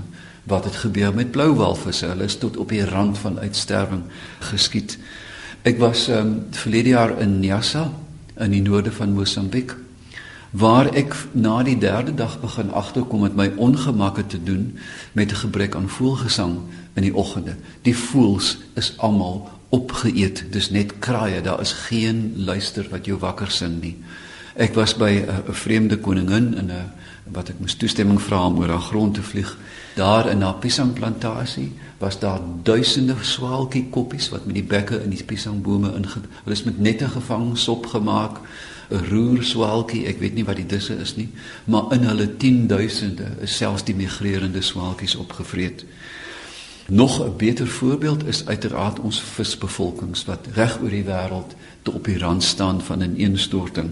Wat 0.51 0.65
het 0.65 0.77
gebeur 0.77 1.15
met 1.15 1.31
blou 1.31 1.55
walvisse? 1.55 2.07
Hulle 2.07 2.25
is 2.25 2.39
tot 2.39 2.57
op 2.57 2.69
die 2.69 2.85
rand 2.85 3.19
van 3.19 3.39
uitsterwing 3.39 4.03
geskiet. 4.39 4.99
Ek 5.63 5.79
was 5.79 6.09
um, 6.09 6.47
verlede 6.51 6.89
jaar 6.89 7.19
in 7.21 7.41
Nyasa 7.41 7.91
in 8.41 8.51
die 8.51 8.63
noorde 8.63 8.93
van 8.93 9.13
Mosambiek 9.13 9.77
waar 10.51 10.89
ek 10.99 11.15
na 11.39 11.61
die 11.63 11.77
derde 11.79 12.11
dag 12.19 12.41
begin 12.43 12.73
agterkom 12.75 13.21
met 13.23 13.37
my 13.39 13.53
ongemakke 13.55 14.25
te 14.27 14.41
doen 14.43 14.79
met 15.15 15.31
'n 15.31 15.43
gebrek 15.45 15.75
aan 15.79 15.89
voelgesang 15.89 16.57
in 16.99 17.03
die 17.03 17.15
oggende. 17.15 17.55
Die 17.83 17.97
voels 17.97 18.59
is 18.75 18.95
almal 18.97 19.51
opgeëet. 19.69 20.45
Dis 20.51 20.71
net 20.71 20.99
kraaie. 20.99 21.41
Daar 21.41 21.61
is 21.61 21.73
geen 21.73 22.33
luister 22.37 22.87
wat 22.91 23.07
jou 23.07 23.19
wakker 23.19 23.51
sing 23.51 23.81
nie. 23.81 23.97
Ek 24.61 24.75
was 24.77 24.93
by 24.95 25.25
'n 25.25 25.55
vreemde 25.55 25.99
koningin 25.99 26.55
in 26.55 26.71
'n 26.71 26.93
wat 27.33 27.49
ek 27.49 27.59
moes 27.59 27.75
toestemming 27.75 28.21
vra 28.21 28.47
om 28.47 28.59
oor 28.59 28.69
haar 28.69 28.89
grond 28.91 29.15
te 29.15 29.23
vlieg. 29.23 29.59
Daar 29.95 30.29
in 30.29 30.41
haar 30.43 30.55
piesangplantasie 30.55 31.73
was 31.99 32.19
daar 32.19 32.41
duisende 32.63 33.15
swaalkie 33.21 33.87
koppies 33.91 34.29
wat 34.29 34.45
met 34.45 34.55
die 34.55 34.65
bekke 34.65 35.03
in 35.03 35.11
die 35.11 35.25
piesangbome 35.25 35.95
inge 35.95 36.21
hulle 36.45 36.57
is 36.57 36.65
met 36.65 36.79
nette 36.79 37.09
gevang, 37.09 37.59
sop 37.59 37.87
gemaak, 37.87 38.41
'n 38.91 39.05
roer 39.09 39.43
swaalkie, 39.43 40.07
ek 40.07 40.19
weet 40.19 40.35
nie 40.35 40.45
wat 40.45 40.57
die 40.57 40.67
disse 40.67 40.95
is 40.95 41.17
nie, 41.17 41.29
maar 41.65 41.93
in 41.93 42.03
hulle 42.03 42.37
10000de 42.37 43.41
is 43.41 43.57
selfs 43.57 43.85
die 43.85 43.95
migrerende 43.95 44.61
swaalkies 44.61 45.17
opgevreet. 45.17 45.85
Nog 46.89 47.25
'n 47.25 47.37
beter 47.37 47.67
voorbeeld 47.67 48.27
is 48.27 48.47
uiteraard 48.47 48.99
ons 48.99 49.21
visbevolkings 49.21 50.25
wat 50.25 50.47
reg 50.53 50.81
oor 50.83 50.91
die 50.91 51.05
wêreld 51.05 51.55
te 51.83 51.93
op 51.93 52.05
die 52.05 52.19
rand 52.19 52.43
staan 52.43 52.83
van 52.83 52.99
'n 52.99 53.15
ineenstorting. 53.17 53.91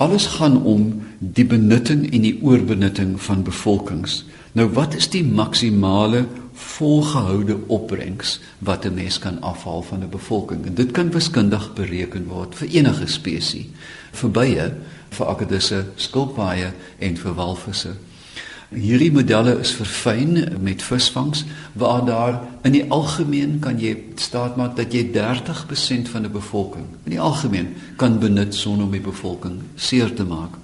Alles 0.00 0.26
gaan 0.26 0.62
om 0.64 1.02
die 1.18 1.44
benutting 1.44 2.06
en 2.08 2.22
die 2.24 2.38
oorbenutting 2.42 3.18
van 3.20 3.42
bevolkings. 3.44 4.22
Nou 4.56 4.64
wat 4.72 4.94
is 4.96 5.10
die 5.12 5.24
maksimale 5.24 6.22
volgehoude 6.56 7.58
opbrengs 7.68 8.38
wat 8.58 8.84
'n 8.84 8.94
mens 8.94 9.18
kan 9.18 9.40
afhaal 9.40 9.82
van 9.82 10.00
'n 10.00 10.08
bevolking? 10.08 10.66
En 10.66 10.74
dit 10.74 10.90
kan 10.90 11.10
wiskundig 11.10 11.72
bereken 11.74 12.26
word 12.26 12.54
vir 12.54 12.68
enige 12.68 13.06
spesies, 13.06 13.66
vir 14.12 14.30
bye, 14.30 14.72
vir 15.10 15.26
akkedisse, 15.26 15.84
skilpaaie 15.94 16.72
en 16.98 17.16
vir 17.16 17.34
walvisse. 17.34 17.92
Hierdie 18.70 19.10
modelle 19.10 19.56
is 19.58 19.72
verfyn 19.74 20.36
met 20.62 20.82
visvangs 20.86 21.40
waar 21.74 22.04
daar 22.06 22.36
in 22.62 22.76
die 22.76 22.84
algemeen 22.86 23.56
kan 23.58 23.80
jy 23.82 23.96
staat 24.14 24.54
maak 24.60 24.76
dat 24.78 24.92
jy 24.94 25.08
30% 25.10 26.06
van 26.12 26.22
'n 26.22 26.30
bevolking 26.30 26.84
in 27.04 27.10
die 27.10 27.20
algemeen 27.20 27.74
kan 27.96 28.20
benut 28.22 28.54
sonder 28.54 28.86
om 28.86 28.92
die 28.92 29.02
bevolking 29.02 29.58
seer 29.74 30.14
te 30.14 30.24
maak. 30.24 30.54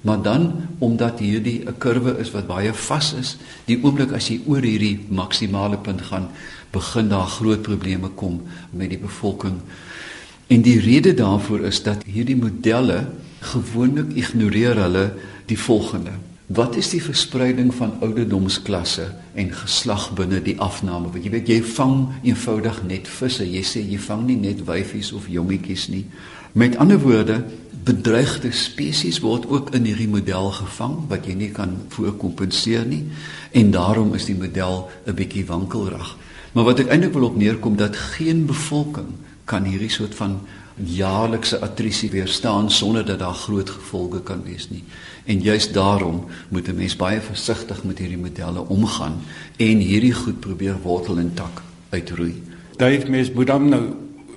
Maar 0.00 0.22
dan 0.22 0.68
omdat 0.78 1.18
hierdie 1.18 1.60
'n 1.66 1.76
kurwe 1.78 2.16
is 2.18 2.30
wat 2.30 2.46
baie 2.46 2.72
vas 2.72 3.12
is, 3.12 3.36
die 3.66 3.84
oomblik 3.84 4.12
as 4.12 4.28
jy 4.28 4.40
oor 4.46 4.62
hierdie 4.62 5.04
maksimale 5.08 5.76
punt 5.76 6.00
gaan, 6.00 6.28
begin 6.72 7.08
daar 7.08 7.26
groot 7.26 7.62
probleme 7.62 8.08
kom 8.08 8.42
met 8.70 8.88
die 8.88 8.98
bevolking. 8.98 9.60
En 10.46 10.62
die 10.62 10.80
rede 10.80 11.14
daarvoor 11.14 11.60
is 11.60 11.82
dat 11.82 12.04
hierdie 12.04 12.36
modelle 12.36 13.06
gewoonlik 13.40 14.16
ignoreer 14.16 14.76
hulle 14.76 15.12
die 15.46 15.58
volgende 15.58 16.29
Wat 16.50 16.74
is 16.74 16.88
die 16.90 17.02
verspreiding 17.02 17.68
van 17.74 17.92
ouderdomsklasse 18.02 19.04
en 19.38 19.52
geslag 19.54 20.08
binne 20.18 20.40
die 20.42 20.56
afname? 20.58 21.12
Want 21.14 21.22
jy 21.22 21.30
weet 21.30 21.50
jy 21.52 21.58
vang 21.76 22.08
eenvoudig 22.26 22.80
net 22.88 23.06
visse. 23.06 23.46
Jy 23.46 23.62
sê 23.62 23.82
jy 23.86 24.00
vang 24.02 24.24
nie 24.26 24.38
net 24.40 24.64
wyfies 24.66 25.12
of 25.14 25.28
jongetjies 25.30 25.86
nie. 25.94 26.08
Met 26.58 26.74
ander 26.82 26.98
woorde, 26.98 27.36
bedreigde 27.86 28.50
spesies 28.50 29.20
word 29.22 29.46
ook 29.46 29.70
in 29.78 29.86
hierdie 29.86 30.10
model 30.10 30.50
gevang 30.56 30.96
wat 31.12 31.30
jy 31.30 31.36
nie 31.38 31.52
kan 31.54 31.76
voorkompenseer 31.94 32.82
nie 32.82 33.04
en 33.54 33.70
daarom 33.70 34.10
is 34.18 34.26
die 34.26 34.34
model 34.34 34.90
'n 35.06 35.14
bietjie 35.14 35.46
wankelrig. 35.46 36.16
Maar 36.52 36.64
wat 36.64 36.82
ek 36.82 36.90
eintlik 36.90 37.14
wil 37.14 37.30
op 37.30 37.36
neerkom 37.36 37.76
dat 37.76 37.96
geen 37.96 38.46
bevolking 38.46 39.14
kan 39.44 39.64
hierdie 39.64 39.90
soort 39.90 40.14
van 40.14 40.40
jaarlikse 40.84 41.60
attrisie 41.60 42.10
weerstaan 42.10 42.70
sonder 42.70 43.06
dat 43.06 43.18
daar 43.18 43.34
groot 43.34 43.70
gevolge 43.70 44.22
kan 44.22 44.42
wees 44.44 44.70
nie. 44.70 44.84
En 45.24 45.40
juist 45.40 45.74
daarom 45.74 46.24
moet 46.48 46.68
'n 46.68 46.74
mens 46.74 46.96
baie 46.96 47.20
versigtig 47.20 47.84
met 47.84 47.98
hierdie 47.98 48.18
modelle 48.18 48.68
omgaan 48.68 49.20
en 49.56 49.78
hierdie 49.78 50.14
goed 50.14 50.40
probeer 50.40 50.76
wortel 50.82 51.18
en 51.18 51.34
tak 51.34 51.62
uitroei. 51.90 52.42
Dit 52.76 53.08
mens 53.08 53.32
moet 53.32 53.46
dan 53.46 53.68
nou 53.68 53.82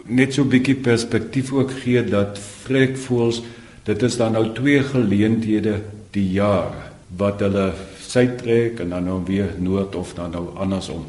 net 0.05 0.33
so 0.33 0.43
'n 0.43 0.49
bietjie 0.49 0.75
perspektief 0.75 1.51
ook 1.51 1.71
gee 1.71 2.03
dat 2.03 2.39
vrekvoels 2.39 3.41
dit 3.83 4.03
is 4.03 4.17
dan 4.17 4.31
nou 4.31 4.53
twee 4.53 4.83
geleenthede 4.83 5.81
die 6.11 6.31
jaar 6.31 6.71
wat 7.17 7.39
hulle 7.39 7.73
suid 7.99 8.37
trek 8.37 8.79
en 8.79 8.89
dan 8.89 9.03
nou 9.03 9.21
weer 9.25 9.49
noord 9.59 9.95
of 9.95 10.13
dan 10.13 10.31
nou 10.31 10.47
andersom. 10.55 11.05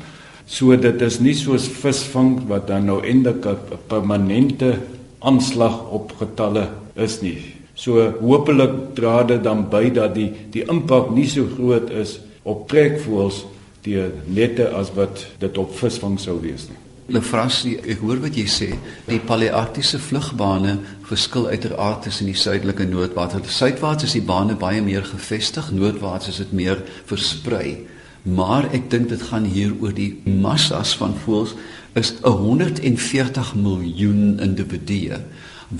So 0.46 0.76
dit 0.76 1.00
is 1.00 1.20
nie 1.20 1.34
soos 1.34 1.68
visvang 1.68 2.46
wat 2.46 2.66
dan 2.68 2.84
nou 2.84 3.00
eintlik 3.02 3.46
'n 3.46 3.78
permanente 3.86 4.78
aanslag 5.24 5.80
op 5.94 6.14
getalle 6.20 6.68
is 6.94 7.20
nie. 7.24 7.38
So 7.74 8.04
hopelik 8.20 8.94
dra 8.94 9.22
dit 9.26 9.42
dan 9.42 9.66
by 9.70 9.88
dat 9.94 10.14
die 10.14 10.30
die 10.54 10.62
impak 10.70 11.10
nie 11.14 11.26
so 11.30 11.48
groot 11.56 11.90
is 11.90 12.18
op 12.44 12.68
trekvoëls 12.70 13.42
die 13.84 14.00
nette 14.30 14.70
as 14.72 14.92
wat 14.96 15.26
dit 15.42 15.58
op 15.60 15.74
visvang 15.76 16.16
sou 16.20 16.38
wees 16.40 16.68
nie. 16.70 16.80
Lefrassie, 17.12 17.74
ek 17.84 18.00
hoor 18.00 18.22
wat 18.22 18.36
jy 18.38 18.46
sê. 18.48 18.70
Die 19.10 19.20
palearktiese 19.20 19.98
vlugbane 20.00 20.78
verskil 21.04 21.50
uiteraard 21.50 22.06
tussen 22.06 22.30
die 22.30 22.38
suidelike 22.38 22.86
noordwaarts. 22.88 23.50
Suidwaarts 23.52 24.06
is 24.08 24.14
die 24.16 24.24
bane 24.24 24.56
baie 24.56 24.80
meer 24.80 25.04
gevestig, 25.04 25.68
noordwaarts 25.76 26.30
is 26.32 26.40
dit 26.40 26.54
meer 26.56 26.80
versprei. 27.10 27.82
Maar 28.24 28.70
ek 28.72 28.88
dink 28.90 29.10
dit 29.12 29.22
gaan 29.28 29.44
hier 29.44 29.74
oor 29.80 29.92
die 29.92 30.14
massas 30.24 30.94
van 30.96 31.12
voëls 31.24 31.52
is 31.94 32.14
140 32.24 33.54
miljoen 33.54 34.40
individue 34.40 35.20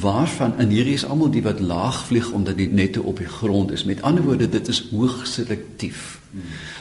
waarvan 0.00 0.54
in 0.59 0.72
hierdie 0.72 0.96
is 0.98 1.04
almal 1.07 1.30
die 1.30 1.42
wat 1.44 1.61
laag 1.61 2.04
vlieg 2.09 2.30
omdat 2.33 2.57
die 2.59 2.68
nette 2.72 3.02
op 3.02 3.18
die 3.20 3.28
grond 3.30 3.70
is. 3.70 3.85
Met 3.85 4.02
ander 4.02 4.24
woorde, 4.24 4.48
dit 4.48 4.68
is 4.68 4.83
hoogs 4.90 5.35
selektief. 5.38 6.18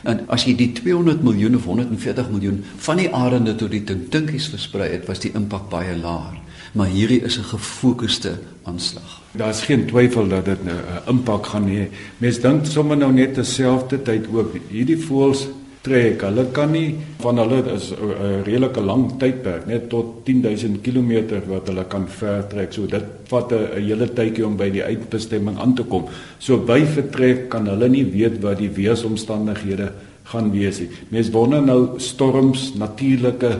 En 0.03 0.23
as 0.33 0.47
jy 0.47 0.55
die 0.57 0.71
200 0.71 1.23
miljoen 1.23 1.55
of 1.55 1.67
140 1.69 2.31
miljoen 2.33 2.63
van 2.85 2.97
die 2.97 3.09
arende 3.13 3.55
tot 3.55 3.71
die 3.71 3.83
tintinkies 3.83 4.49
versprei 4.49 4.89
het, 4.95 5.05
was 5.07 5.21
die 5.21 5.33
impak 5.37 5.69
baie 5.69 5.95
laag. 5.99 6.39
Maar 6.73 6.87
hierdie 6.89 7.21
is 7.21 7.37
'n 7.37 7.43
gefokusde 7.43 8.31
aanslag. 8.63 9.21
Daar 9.31 9.49
is 9.49 9.61
geen 9.61 9.85
twyfel 9.85 10.27
dat 10.27 10.45
dit 10.45 10.63
'n 10.65 11.09
impak 11.09 11.45
gaan 11.45 11.67
hê. 11.69 11.87
Mense 12.17 12.41
dink 12.41 12.65
sommer 12.65 12.97
nou 12.97 13.11
net 13.11 13.33
terselfdertyd 13.33 14.27
ook 14.33 14.55
hierdie 14.69 14.97
voëls 14.97 15.47
trek. 15.81 16.21
Hulle 16.21 16.45
kan 16.51 16.71
nie 16.71 16.95
van 17.19 17.37
hulle 17.37 17.73
is 17.73 17.91
'n 17.91 18.43
redelike 18.43 18.81
lang 18.81 19.11
tydperk, 19.17 19.65
net 19.65 19.89
tot 19.89 20.25
10000 20.25 20.81
km 20.81 21.41
wat 21.47 21.67
hulle 21.67 21.85
kan 21.87 22.07
ver 22.07 22.47
trek. 22.47 22.73
So 22.73 22.85
dit 22.85 23.03
vat 23.27 23.51
'n 23.51 23.81
hele 23.81 24.07
tydjie 24.13 24.45
om 24.45 24.55
by 24.57 24.69
die 24.69 24.83
uitbestemming 24.83 25.57
aan 25.57 25.75
te 25.75 25.83
kom. 25.83 26.05
So 26.37 26.57
by 26.57 26.85
vertrek 26.85 27.49
kan 27.49 27.67
hulle 27.67 27.89
nie 27.89 28.05
weet 28.05 28.41
wat 28.41 28.57
die 28.57 28.69
weeromstandighede 28.69 29.91
gaan 30.23 30.51
wees 30.51 30.79
nie. 30.79 30.89
Mense 31.09 31.31
wonder 31.31 31.61
nou 31.61 31.89
storms, 31.97 32.73
natuurlike 32.73 33.59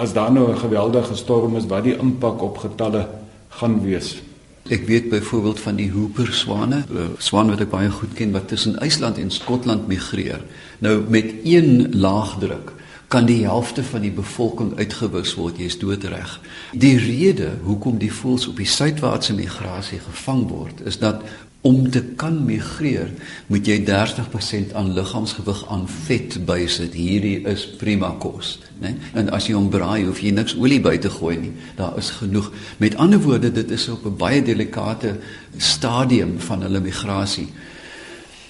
as 0.00 0.12
daar 0.12 0.32
nou 0.32 0.50
'n 0.50 0.58
geweldige 0.58 1.14
storm 1.14 1.56
is, 1.56 1.66
wat 1.66 1.84
die 1.84 1.96
impak 1.96 2.42
op 2.42 2.58
getalle 2.58 3.08
gaan 3.48 3.82
wees. 3.82 4.22
Ek 4.68 4.86
weet 4.86 5.08
byvoorbeeld 5.08 5.60
van 5.60 5.76
die 5.76 5.90
Hooper 5.90 6.32
swane, 6.32 6.84
swan 7.18 7.50
wat 7.50 7.60
ek 7.60 7.70
baie 7.70 7.90
goed 7.90 8.12
ken 8.14 8.32
wat 8.32 8.48
tussen 8.48 8.78
IJsland 8.78 9.18
en 9.18 9.30
Skotland 9.30 9.86
migreer. 9.88 10.40
Nou 10.78 11.02
met 11.08 11.34
een 11.44 11.88
laagdruk 11.92 12.72
kan 13.10 13.26
die 13.26 13.42
helfte 13.42 13.82
van 13.82 14.04
die 14.06 14.12
bevolking 14.14 14.76
uitgewis 14.78 15.34
word. 15.34 15.58
Jy's 15.58 15.78
doodreg. 15.80 16.36
Die 16.78 16.94
rede 17.02 17.56
hoekom 17.66 17.98
die 17.98 18.12
voëls 18.14 18.46
op 18.46 18.60
die 18.62 18.68
suidwaartse 18.70 19.34
migrasie 19.34 19.98
gevang 20.04 20.44
word, 20.50 20.84
is 20.86 21.00
dat 21.02 21.24
om 21.66 21.90
te 21.90 22.00
kan 22.16 22.38
migreer, 22.44 23.10
moet 23.50 23.66
jy 23.68 23.80
30% 23.84 24.70
aan 24.78 24.94
liggaamsgewig 24.96 25.64
aan 25.68 25.82
vet 26.06 26.38
bysit. 26.48 26.94
Hierdie 26.96 27.42
is 27.50 27.66
prima 27.80 28.14
kos, 28.22 28.54
né? 28.80 28.94
En 29.18 29.28
as 29.36 29.50
jy 29.50 29.58
hom 29.58 29.68
braai, 29.72 30.06
hoef 30.06 30.22
jy 30.24 30.32
niks 30.32 30.54
olie 30.56 30.80
by 30.80 30.94
te 31.02 31.10
gooi 31.12 31.34
nie. 31.42 31.52
Daar 31.76 31.98
is 32.00 32.14
genoeg. 32.16 32.48
Met 32.80 32.96
ander 32.96 33.20
woorde, 33.20 33.52
dit 33.52 33.74
is 33.76 33.88
op 33.92 34.06
'n 34.06 34.16
baie 34.16 34.40
delikate 34.42 35.18
stadium 35.58 36.38
van 36.38 36.62
hulle 36.62 36.80
migrasie. 36.80 37.48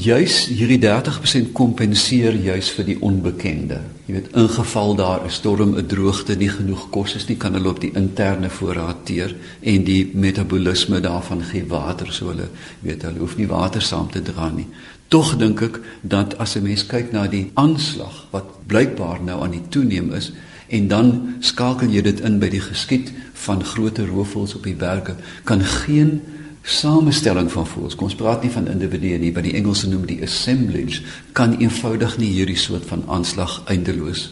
Juis 0.01 0.47
hierdie 0.49 0.79
30% 0.81 1.51
kompenseer 1.53 2.33
juis 2.41 2.71
vir 2.73 2.87
die 2.89 2.95
onbekende. 3.05 3.83
Jy 4.07 4.15
weet, 4.15 4.31
in 4.33 4.47
geval 4.49 4.95
daar 4.97 5.27
'n 5.27 5.31
storm, 5.31 5.77
'n 5.77 5.87
droogte, 5.87 6.37
nie 6.37 6.49
genoeg 6.49 6.89
kos 6.91 7.15
is 7.17 7.27
nie, 7.29 7.37
kan 7.37 7.53
hulle 7.53 7.69
op 7.69 7.81
die 7.81 7.93
interne 7.95 8.49
voorraad 8.49 9.05
teer 9.05 9.37
en 9.61 9.85
die 9.85 10.11
metabolisme 10.15 11.01
daarvan 11.01 11.43
gee 11.43 11.67
water 11.69 12.13
so 12.13 12.29
hulle 12.29 12.49
weet 12.81 13.03
hulle 13.03 13.19
hoef 13.19 13.37
nie 13.37 13.47
water 13.47 13.83
saam 13.83 14.11
te 14.11 14.23
dra 14.23 14.49
nie. 14.49 14.67
Tog 15.09 15.37
dink 15.37 15.61
ek 15.63 15.81
dat 16.01 16.39
as 16.39 16.57
'n 16.57 16.63
mens 16.63 16.87
kyk 16.87 17.13
na 17.13 17.27
die 17.27 17.51
aanslag 17.55 18.27
wat 18.31 18.67
blykbaar 18.67 19.23
nou 19.23 19.43
aan 19.43 19.51
die 19.51 19.69
toeneem 19.69 20.13
is 20.13 20.33
en 20.69 20.89
dan 20.89 21.35
skakel 21.41 21.89
jy 21.89 22.03
dit 22.03 22.21
in 22.21 22.39
by 22.39 22.49
die 22.49 22.61
geskied 22.61 23.13
van 23.35 23.65
groter 23.65 24.07
roofvoëls 24.07 24.55
op 24.55 24.63
die 24.63 24.77
berge, 24.77 25.15
kan 25.45 25.61
geen 25.61 26.21
samestelling 26.63 27.51
van 27.53 27.67
voëls. 27.67 27.97
Kom 27.97 28.11
ons 28.11 28.19
praat 28.19 28.43
nie 28.43 28.53
van 28.53 28.69
individue 28.69 29.19
nie, 29.19 29.33
wat 29.33 29.47
die 29.47 29.57
Engelse 29.59 29.89
noem 29.89 30.07
die 30.07 30.21
assemblage, 30.23 31.03
kan 31.33 31.57
eenvoudig 31.59 32.19
nie 32.19 32.31
hierdie 32.35 32.59
soort 32.59 32.87
van 32.91 33.05
aanslag 33.09 33.63
eindeloos 33.67 34.31